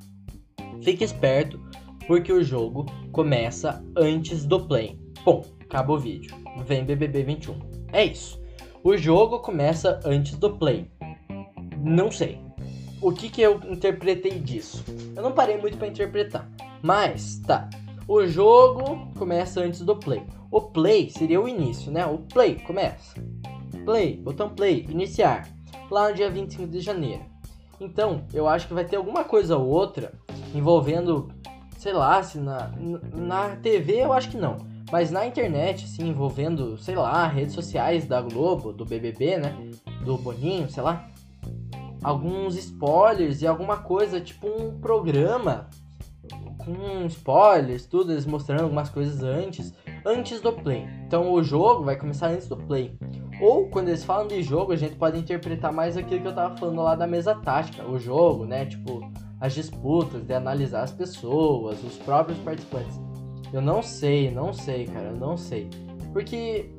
Fique 0.83 1.05
esperto, 1.05 1.61
porque 2.07 2.33
o 2.33 2.43
jogo 2.43 2.87
começa 3.13 3.85
antes 3.97 4.47
do 4.47 4.67
play. 4.67 4.99
Bom, 5.25 5.45
acaba 5.61 5.93
o 5.93 5.99
vídeo. 5.99 6.35
Vem 6.65 6.85
BBB 6.85 7.25
21. 7.25 7.59
É 7.93 8.05
isso. 8.05 8.41
O 8.83 8.97
jogo 8.97 9.41
começa 9.41 10.01
antes 10.05 10.37
do 10.39 10.57
play. 10.57 10.91
Não 11.79 12.11
sei. 12.11 12.41
O 13.03 13.13
que, 13.13 13.29
que 13.29 13.43
eu 13.43 13.61
interpretei 13.69 14.39
disso? 14.39 14.85
Eu 15.15 15.23
não 15.23 15.33
parei 15.33 15.59
muito 15.59 15.77
para 15.77 15.89
interpretar. 15.89 16.49
Mas, 16.83 17.41
tá. 17.41 17.69
O 18.09 18.25
jogo 18.25 19.09
começa 19.19 19.61
antes 19.61 19.81
do 19.81 19.97
play. 19.97 20.23
O 20.49 20.61
play 20.61 21.11
seria 21.11 21.41
o 21.41 21.49
início, 21.49 21.91
né? 21.91 22.07
O 22.07 22.19
play 22.19 22.55
começa. 22.55 23.21
Play, 23.85 24.17
botão 24.17 24.49
play, 24.49 24.87
iniciar. 24.89 25.49
Lá 25.91 26.09
no 26.09 26.15
dia 26.15 26.31
25 26.31 26.69
de 26.69 26.81
janeiro. 26.81 27.25
Então, 27.81 28.25
eu 28.33 28.47
acho 28.47 28.69
que 28.69 28.75
vai 28.75 28.85
ter 28.85 28.95
alguma 28.95 29.25
coisa 29.25 29.57
ou 29.57 29.67
outra 29.67 30.13
envolvendo, 30.55 31.29
sei 31.79 31.93
lá, 31.93 32.23
se 32.23 32.39
na, 32.39 32.71
na 33.13 33.57
TV 33.57 34.05
eu 34.05 34.13
acho 34.13 34.31
que 34.31 34.37
não. 34.37 34.57
Mas 34.93 35.11
na 35.11 35.27
internet, 35.27 35.85
assim, 35.85 36.09
envolvendo, 36.09 36.79
sei 36.79 36.95
lá, 36.95 37.27
redes 37.27 37.55
sociais 37.55 38.07
da 38.07 38.21
Globo, 38.21 38.73
do 38.73 38.85
BBB, 38.85 39.39
né? 39.39 39.71
Do 40.05 40.17
Boninho, 40.17 40.71
sei 40.71 40.83
lá. 40.83 41.09
Alguns 42.05 42.57
spoilers 42.57 43.43
e 43.43 43.49
alguma 43.49 43.79
coisa, 43.79 44.21
tipo 44.21 44.47
um 44.47 44.79
programa 44.79 45.69
com 46.67 47.07
spoilers, 47.07 47.87
tudo, 47.87 48.13
eles 48.13 48.27
mostrando 48.27 48.65
algumas 48.65 48.91
coisas 48.91 49.23
antes, 49.23 49.73
antes 50.05 50.41
do 50.41 50.53
play. 50.53 50.85
Então 51.07 51.33
o 51.33 51.43
jogo 51.43 51.85
vai 51.85 51.97
começar 51.97 52.29
antes 52.29 52.49
do 52.49 52.57
play. 52.57 52.99
Ou 53.41 53.69
quando 53.69 53.89
eles 53.89 54.03
falam 54.03 54.27
de 54.27 54.43
jogo, 54.43 54.73
a 54.73 54.77
gente 54.77 54.97
pode 54.97 55.19
interpretar 55.19 55.73
mais 55.73 55.97
aquilo 55.97 56.23
que 56.23 56.29
eu 56.29 56.35
tava 56.35 56.57
falando 56.57 56.83
lá 56.83 56.97
da 56.97 57.07
mesa 57.07 57.35
tática, 57.35 57.87
o 57.87 57.99
jogo, 57.99 58.45
né? 58.45 58.67
Tipo, 58.67 59.09
as 59.41 59.55
disputas, 59.55 60.25
de 60.25 60.35
analisar 60.35 60.83
as 60.83 60.93
pessoas, 60.93 61.83
os 61.85 61.97
próprios 61.99 62.39
participantes. 62.41 62.99
Eu 63.53 63.61
não 63.61 63.83
sei, 63.83 64.31
não 64.31 64.53
sei, 64.53 64.87
cara, 64.87 65.09
eu 65.09 65.17
não 65.17 65.37
sei. 65.37 65.71
Porque, 66.13 66.71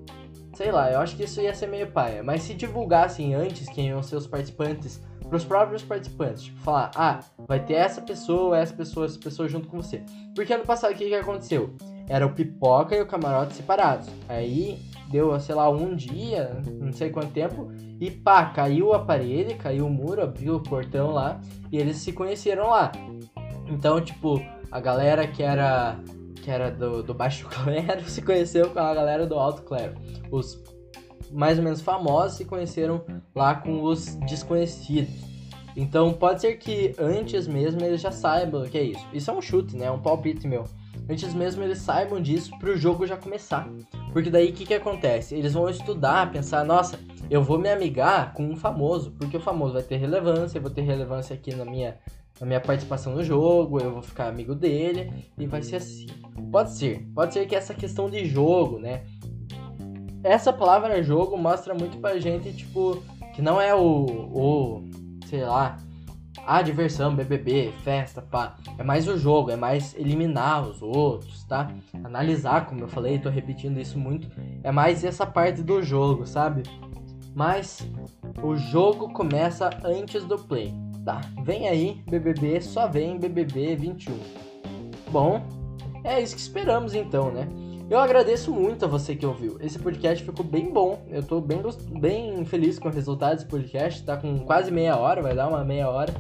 sei 0.54 0.72
lá, 0.72 0.92
eu 0.92 1.00
acho 1.00 1.16
que 1.16 1.24
isso 1.24 1.40
ia 1.40 1.54
ser 1.54 1.68
meio 1.68 1.92
paia. 1.92 2.24
Mas 2.24 2.44
se 2.44 2.54
divulgassem 2.54 3.36
antes 3.36 3.70
quem 3.70 3.88
iam 3.88 4.04
ser 4.04 4.16
os 4.18 4.28
participantes 4.28 5.02
para 5.28 5.38
os 5.38 5.46
próprios 5.46 5.84
participantes. 5.84 6.44
Tipo, 6.44 6.60
falar, 6.62 6.92
ah, 6.96 7.20
vai 7.48 7.64
ter 7.64 7.74
essa 7.74 8.02
pessoa, 8.02 8.58
essa 8.58 8.74
pessoa, 8.74 9.06
essa 9.06 9.20
pessoa 9.20 9.48
junto 9.48 9.68
com 9.68 9.78
você. 9.78 10.04
Porque 10.34 10.54
ano 10.54 10.66
passado 10.66 10.94
o 10.94 10.96
que, 10.96 11.08
que 11.08 11.16
aconteceu? 11.16 11.76
Era 12.08 12.26
o 12.26 12.34
pipoca 12.34 12.96
e 12.96 13.02
o 13.02 13.06
camarote 13.06 13.54
separados. 13.54 14.10
Aí 14.30 14.80
deu, 15.10 15.38
sei 15.40 15.56
lá, 15.56 15.70
um 15.70 15.96
dia, 15.96 16.62
não 16.80 16.92
sei 16.92 17.10
quanto 17.10 17.32
tempo, 17.32 17.72
e 18.00 18.12
pá, 18.12 18.46
caiu 18.46 18.88
o 18.88 18.94
aparelho, 18.94 19.58
caiu 19.58 19.86
o 19.86 19.90
muro, 19.90 20.22
abriu 20.22 20.56
o 20.56 20.64
portão 20.64 21.12
lá, 21.12 21.40
e 21.72 21.78
eles 21.78 21.98
se 21.98 22.14
conheceram 22.14 22.70
lá. 22.70 22.92
Então, 23.68 24.00
tipo, 24.00 24.42
a 24.72 24.80
galera 24.80 25.28
que 25.28 25.44
era 25.44 25.98
que 26.42 26.52
era 26.52 26.72
do, 26.72 27.04
do 27.04 27.14
baixo 27.14 27.46
clero 27.52 28.08
se 28.08 28.22
conheceu 28.22 28.70
com 28.70 28.80
a 28.80 28.94
galera 28.94 29.26
do 29.26 29.36
alto 29.36 29.64
clero. 29.64 29.96
Os 30.32 30.56
mais 31.32 31.58
ou 31.58 31.64
menos 31.64 31.82
famosos 31.82 32.38
se 32.38 32.46
conheceram 32.46 33.04
lá 33.36 33.56
com 33.56 33.84
os 33.84 34.16
desconhecidos. 34.28 35.28
Então 35.76 36.12
pode 36.12 36.42
ser 36.42 36.56
que 36.56 36.96
antes 36.98 37.48
mesmo 37.48 37.82
eles 37.84 38.02
já 38.02 38.12
saibam 38.12 38.64
o 38.64 38.70
que 38.70 38.78
é 38.78 38.84
isso. 38.84 39.06
Isso 39.14 39.30
é 39.30 39.34
um 39.34 39.42
chute, 39.42 39.78
né? 39.78 39.92
Um 39.92 40.00
palpite 40.00 40.48
meu. 40.48 40.64
Antes 41.10 41.34
mesmo 41.34 41.64
eles 41.64 41.78
saibam 41.78 42.20
disso 42.20 42.52
para 42.60 42.72
o 42.72 42.78
jogo 42.78 43.06
já 43.06 43.16
começar. 43.16 43.70
Porque 44.12 44.30
daí 44.30 44.50
o 44.50 44.54
que, 44.54 44.66
que 44.66 44.74
acontece? 44.74 45.36
Eles 45.36 45.54
vão 45.54 45.70
estudar, 45.70 46.32
pensar, 46.32 46.66
nossa, 46.66 47.00
eu 47.30 47.44
vou 47.44 47.60
me 47.60 47.70
amigar 47.70 48.34
com 48.34 48.44
um 48.44 48.56
famoso, 48.56 49.12
porque 49.12 49.38
o 49.38 49.40
famoso 49.40 49.74
vai 49.74 49.84
ter 49.84 49.98
relevância, 49.98 50.58
eu 50.58 50.62
vou 50.62 50.72
ter 50.72 50.82
relevância 50.82 51.34
aqui 51.36 51.56
na 51.56 51.64
minha, 51.64 51.98
na 52.42 52.48
minha 52.48 52.60
participação 52.60 53.14
no 53.14 53.24
jogo, 53.24 53.80
eu 53.80 53.94
vou 53.94 54.02
ficar 54.02 54.28
amigo 54.28 54.56
dele, 54.56 55.26
e 55.38 55.46
vai 55.46 55.62
ser 55.62 55.78
assim. 55.78 56.08
Pode 56.52 56.72
ser, 56.72 57.08
pode 57.14 57.34
ser 57.34 57.46
que 57.46 57.56
essa 57.56 57.74
questão 57.74 58.10
de 58.10 58.26
jogo, 58.26 58.80
né? 58.80 59.06
Essa 60.28 60.52
palavra 60.52 61.02
jogo 61.02 61.38
mostra 61.38 61.74
muito 61.74 61.98
pra 62.00 62.20
gente, 62.20 62.52
tipo, 62.54 63.02
que 63.34 63.42
não 63.42 63.60
é 63.62 63.74
o, 63.74 63.80
o 63.80 64.84
sei 65.28 65.44
lá, 65.44 65.78
a 66.46 66.62
diversão, 66.62 67.16
BBB, 67.16 67.74
festa, 67.84 68.22
pá. 68.22 68.56
É 68.78 68.84
mais 68.84 69.08
o 69.08 69.18
jogo, 69.18 69.52
é 69.52 69.56
mais 69.56 69.96
eliminar 69.96 70.68
os 70.68 70.82
outros, 70.82 71.44
tá? 71.44 71.72
Analisar, 72.04 72.66
como 72.66 72.82
eu 72.82 72.88
falei, 72.88 73.20
tô 73.20 73.30
repetindo 73.30 73.80
isso 73.80 73.98
muito. 73.98 74.30
É 74.64 74.72
mais 74.72 75.04
essa 75.04 75.26
parte 75.26 75.62
do 75.62 75.82
jogo, 75.82 76.26
sabe? 76.26 76.64
Mas 77.34 77.88
o 78.42 78.56
jogo 78.56 79.14
começa 79.14 79.70
antes 79.84 80.24
do 80.26 80.38
play, 80.38 80.74
tá? 81.06 81.22
Vem 81.44 81.68
aí, 81.68 82.02
BBB, 82.10 82.62
só 82.62 82.88
vem 82.88 83.20
BBB 83.20 83.76
21. 83.76 84.18
Bom, 85.12 85.42
é 86.04 86.22
isso 86.22 86.36
que 86.36 86.42
esperamos 86.42 86.94
então, 86.94 87.32
né? 87.32 87.48
Eu 87.90 88.00
agradeço 88.00 88.52
muito 88.52 88.84
a 88.84 88.88
você 88.88 89.16
que 89.16 89.26
ouviu. 89.26 89.58
Esse 89.62 89.80
podcast 89.80 90.22
ficou 90.22 90.44
bem 90.44 90.74
bom. 90.74 91.02
Eu 91.10 91.24
tô 91.24 91.40
bem, 91.40 91.62
bem 91.98 92.44
feliz 92.44 92.78
com 92.78 92.90
o 92.90 92.92
resultado 92.92 93.36
desse 93.36 93.46
podcast. 93.46 94.04
Tá 94.04 94.18
com 94.18 94.40
quase 94.40 94.70
meia 94.70 94.98
hora, 94.98 95.22
vai 95.22 95.34
dar 95.34 95.48
uma 95.48 95.64
meia 95.64 95.90
hora. 95.90 96.14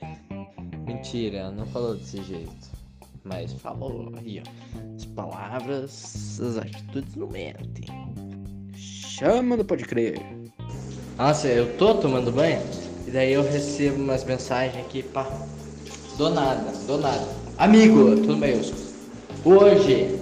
Mentira, 0.87 1.51
não 1.51 1.67
falou 1.67 1.95
desse 1.95 2.23
jeito. 2.23 2.75
Mas 3.23 3.53
falou 3.55 4.13
aí, 4.19 4.43
ó. 4.45 4.95
As 4.97 5.05
palavras, 5.07 6.41
as 6.41 6.59
atitudes 6.59 7.15
não 7.17 7.29
mentem. 7.29 7.87
Chama, 8.77 9.57
não 9.57 9.65
pode 9.65 9.85
crer. 9.85 10.21
Nossa, 11.17 11.47
eu 11.47 11.77
tô 11.79 11.95
tomando 11.95 12.33
banho 12.33 12.61
e 13.07 13.11
daí 13.11 13.33
eu 13.33 13.43
recebo 13.43 14.03
umas 14.03 14.25
mensagens 14.25 14.85
aqui, 14.85 15.03
pá. 15.03 15.27
Do 16.19 16.31
nada, 16.31 16.73
do 16.87 16.99
nada. 16.99 17.27
Amigo, 17.57 18.17
tudo 18.17 18.37
bem, 18.37 18.61
Hoje, 19.45 20.19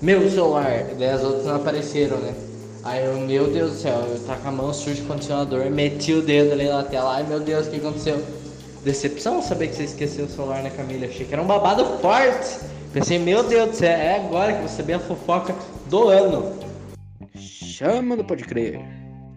meu 0.00 0.30
celular, 0.30 0.84
daí 0.98 1.10
as 1.10 1.22
outras 1.22 1.44
não 1.44 1.56
apareceram, 1.56 2.18
né? 2.18 2.45
Aí 2.86 3.04
eu, 3.04 3.18
meu 3.18 3.52
Deus 3.52 3.72
do 3.72 3.78
céu, 3.78 3.98
eu 3.98 4.24
tava 4.24 4.40
com 4.40 4.48
a 4.48 4.52
mão 4.52 4.72
suja 4.72 4.94
de 4.94 5.08
condicionador, 5.08 5.68
meti 5.72 6.14
o 6.14 6.22
dedo 6.22 6.52
ali 6.52 6.68
na 6.68 6.84
tela, 6.84 7.16
ai 7.16 7.24
meu 7.24 7.40
Deus, 7.40 7.66
o 7.66 7.70
que 7.70 7.78
aconteceu? 7.78 8.24
Decepção 8.84 9.42
saber 9.42 9.66
que 9.66 9.74
você 9.74 9.82
esqueceu 9.82 10.26
o 10.26 10.28
celular 10.28 10.62
na 10.62 10.70
Camila, 10.70 11.06
achei 11.06 11.26
que 11.26 11.32
era 11.32 11.42
um 11.42 11.48
babado 11.48 11.84
forte. 11.98 12.60
Pensei, 12.92 13.18
meu 13.18 13.42
Deus 13.42 13.70
do 13.70 13.74
céu, 13.74 13.90
é 13.90 14.24
agora 14.24 14.52
que 14.52 14.62
você 14.62 14.84
vê 14.84 14.92
a 14.92 15.00
fofoca 15.00 15.52
do 15.90 16.10
ano. 16.10 16.52
Chama, 17.34 18.14
não 18.14 18.24
pode 18.24 18.44
crer. 18.44 18.80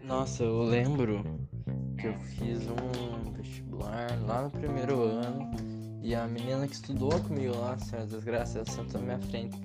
Nossa, 0.04 0.44
eu 0.44 0.62
lembro 0.62 1.26
que 1.98 2.06
eu 2.06 2.14
fiz 2.20 2.68
um 2.68 3.32
vestibular 3.32 4.16
lá 4.28 4.44
no 4.44 4.52
primeiro 4.52 5.02
ano 5.02 5.50
e 6.04 6.14
a 6.14 6.28
menina 6.28 6.68
que 6.68 6.76
estudou 6.76 7.10
comigo 7.22 7.58
lá, 7.58 7.76
senhora 7.80 8.06
desgraça, 8.06 8.60
ela 8.60 8.70
sentou 8.70 9.02
na 9.02 9.08
minha 9.08 9.28
frente. 9.28 9.58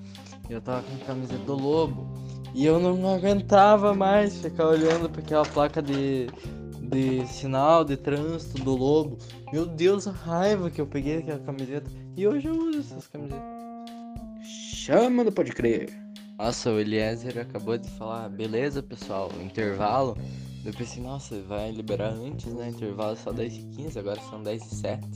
Eu 0.48 0.62
tava 0.62 0.82
com 0.84 0.94
a 1.02 1.06
camiseta 1.06 1.44
do 1.44 1.54
lobo 1.54 2.23
e 2.54 2.64
eu 2.64 2.78
não 2.78 3.12
aguentava 3.12 3.92
mais 3.92 4.40
ficar 4.40 4.68
olhando 4.68 5.10
para 5.10 5.20
aquela 5.20 5.44
placa 5.44 5.82
de, 5.82 6.28
de 6.80 7.26
sinal 7.26 7.84
de 7.84 7.96
trânsito 7.96 8.62
do 8.62 8.76
lobo. 8.76 9.18
Meu 9.52 9.66
Deus, 9.66 10.06
a 10.06 10.12
raiva 10.12 10.70
que 10.70 10.80
eu 10.80 10.86
peguei 10.86 11.18
aquela 11.18 11.40
camiseta. 11.40 11.90
E 12.16 12.26
hoje 12.28 12.46
eu 12.46 12.54
uso 12.54 12.78
essas 12.78 13.08
camisetas. 13.08 13.42
Chama, 14.40 15.24
não 15.24 15.32
pode 15.32 15.50
crer. 15.50 15.92
Nossa, 16.38 16.70
o 16.70 16.78
Eliezer 16.78 17.38
acabou 17.38 17.76
de 17.76 17.88
falar, 17.90 18.28
beleza 18.28 18.82
pessoal, 18.82 19.30
intervalo. 19.42 20.16
Eu 20.64 20.72
pensei, 20.72 21.02
nossa, 21.02 21.40
vai 21.42 21.72
liberar 21.72 22.10
antes, 22.10 22.52
né? 22.54 22.68
Intervalo 22.68 23.16
só 23.16 23.32
10 23.32 23.54
e 23.54 23.62
15, 23.76 23.98
agora 23.98 24.20
são 24.30 24.42
10 24.42 24.62
e 24.62 24.74
7. 24.76 25.08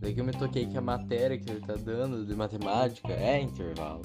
Daí 0.00 0.12
que 0.12 0.20
eu 0.20 0.24
me 0.24 0.32
toquei 0.32 0.66
que 0.66 0.76
a 0.76 0.80
matéria 0.80 1.38
que 1.38 1.48
ele 1.48 1.60
tá 1.60 1.74
dando 1.74 2.26
de 2.26 2.34
matemática 2.34 3.12
é 3.12 3.40
intervalo. 3.40 4.02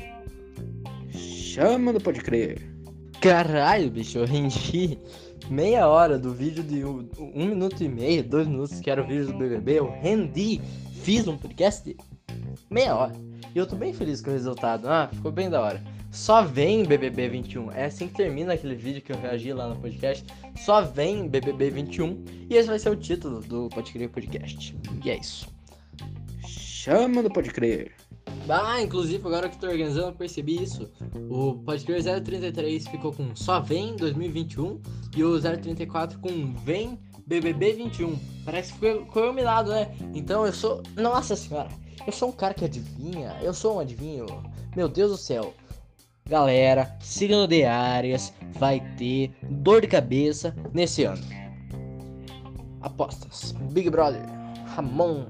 Chama, 1.58 1.92
não 1.92 2.00
pode 2.00 2.22
crer. 2.22 2.62
Caralho, 3.20 3.90
bicho, 3.90 4.20
eu 4.20 4.26
rendi 4.26 5.00
meia 5.50 5.88
hora 5.88 6.20
do 6.20 6.32
vídeo 6.32 6.64
de 6.64 6.86
um, 6.86 7.10
um, 7.18 7.48
minuto 7.48 7.84
e 7.84 7.90
meio, 7.90 8.24
dois 8.24 8.48
minutos, 8.48 8.80
que 8.80 8.92
era 8.92 9.02
o 9.02 9.08
vídeo 9.08 9.26
do 9.26 9.34
BBB. 9.34 9.80
Eu 9.80 9.90
rendi, 9.90 10.62
fiz 11.02 11.28
um 11.28 11.36
podcast 11.36 11.84
de 11.84 11.98
meia 12.70 12.96
hora. 12.96 13.14
E 13.56 13.58
eu 13.58 13.66
tô 13.66 13.76
bem 13.76 13.92
feliz 13.92 14.22
com 14.22 14.30
o 14.30 14.34
resultado. 14.34 14.88
Ah, 14.88 15.10
ficou 15.12 15.32
bem 15.32 15.50
da 15.50 15.60
hora. 15.60 15.84
Só 16.12 16.44
vem 16.44 16.86
BBB 16.86 17.28
21. 17.28 17.72
É 17.72 17.86
assim 17.86 18.08
que 18.08 18.14
termina 18.14 18.54
aquele 18.54 18.76
vídeo 18.76 19.02
que 19.02 19.12
eu 19.12 19.20
reagi 19.20 19.52
lá 19.52 19.68
no 19.68 19.78
podcast. 19.78 20.24
Só 20.64 20.84
vem 20.84 21.28
BBB 21.28 21.72
21. 21.72 22.24
E 22.52 22.56
esse 22.56 22.70
vai 22.70 22.78
ser 22.78 22.92
o 22.92 22.96
título 22.96 23.40
do 23.42 23.68
Pode 23.70 23.92
Crer 23.92 24.10
Podcast. 24.10 24.78
E 25.04 25.10
é 25.10 25.18
isso. 25.18 25.48
Chama 26.48 27.24
do 27.24 27.32
Pode 27.32 27.50
Crer. 27.50 27.94
Ah, 28.50 28.82
inclusive 28.82 29.26
agora 29.26 29.50
que 29.50 29.58
tô 29.58 29.68
organizando 29.68 30.08
eu 30.08 30.14
percebi 30.14 30.62
isso. 30.62 30.90
O 31.30 31.56
Pode 31.66 31.84
Crer 31.84 32.22
033 32.24 32.88
ficou 32.88 33.12
com 33.12 33.36
Só 33.36 33.60
Vem 33.60 33.96
2021 33.96 34.82
e 35.16 35.24
o 35.24 35.40
034 35.40 36.20
com 36.20 36.54
Vem 36.64 36.98
BBB 37.26 37.74
21. 37.74 38.18
Parece 38.46 38.74
que 38.74 38.80
ficou 38.80 39.06
combinado, 39.08 39.72
né? 39.72 39.94
Então 40.14 40.46
eu 40.46 40.54
sou. 40.54 40.82
Nossa 40.96 41.36
senhora! 41.36 41.70
Eu 42.06 42.14
sou 42.14 42.30
um 42.30 42.32
cara 42.32 42.54
que 42.54 42.64
adivinha. 42.64 43.36
Eu 43.42 43.54
sou 43.54 43.76
um 43.76 43.80
adivinho. 43.80 44.26
Meu 44.76 44.88
Deus 44.88 45.12
do 45.12 45.18
céu. 45.18 45.54
Galera, 46.26 46.96
signo 47.02 47.48
de 47.48 47.66
Áreas 47.66 48.34
vai 48.54 48.82
ter 48.98 49.34
dor 49.44 49.82
de 49.82 49.88
cabeça 49.88 50.56
nesse 50.74 51.04
ano. 51.04 51.22
Apostas. 52.82 53.54
Big 53.72 53.90
Brother. 53.90 54.22
Ramon. 54.76 55.26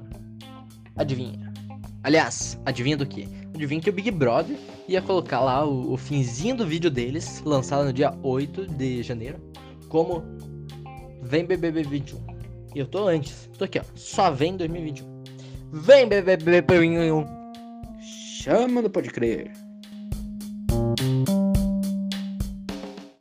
Adivinha. 0.95 1.46
Aliás, 2.07 2.57
adivinha 2.65 2.95
do 2.95 3.05
que? 3.05 3.27
Adivinha 3.53 3.81
que 3.81 3.89
o 3.89 3.93
Big 3.93 4.09
Brother 4.11 4.57
ia 4.87 5.01
colocar 5.01 5.41
lá 5.41 5.65
o, 5.65 5.91
o 5.91 5.97
finzinho 5.97 6.55
do 6.55 6.65
vídeo 6.65 6.89
deles, 6.89 7.41
lançado 7.43 7.83
no 7.83 7.91
dia 7.91 8.13
8 8.23 8.65
de 8.65 9.03
janeiro, 9.03 9.37
como 9.89 10.23
Vem 11.21 11.45
BBB 11.45 11.83
21. 11.83 12.17
E 12.73 12.79
eu 12.79 12.87
tô 12.87 13.09
antes. 13.09 13.49
Tô 13.57 13.65
aqui, 13.65 13.77
ó. 13.77 13.83
Só 13.93 14.31
vem 14.31 14.55
2021. 14.55 15.23
Vem 15.73 16.07
BBB 16.07 16.61
21. 16.61 17.25
Chama, 18.41 18.81
não 18.81 18.89
pode 18.89 19.09
crer. 19.09 19.51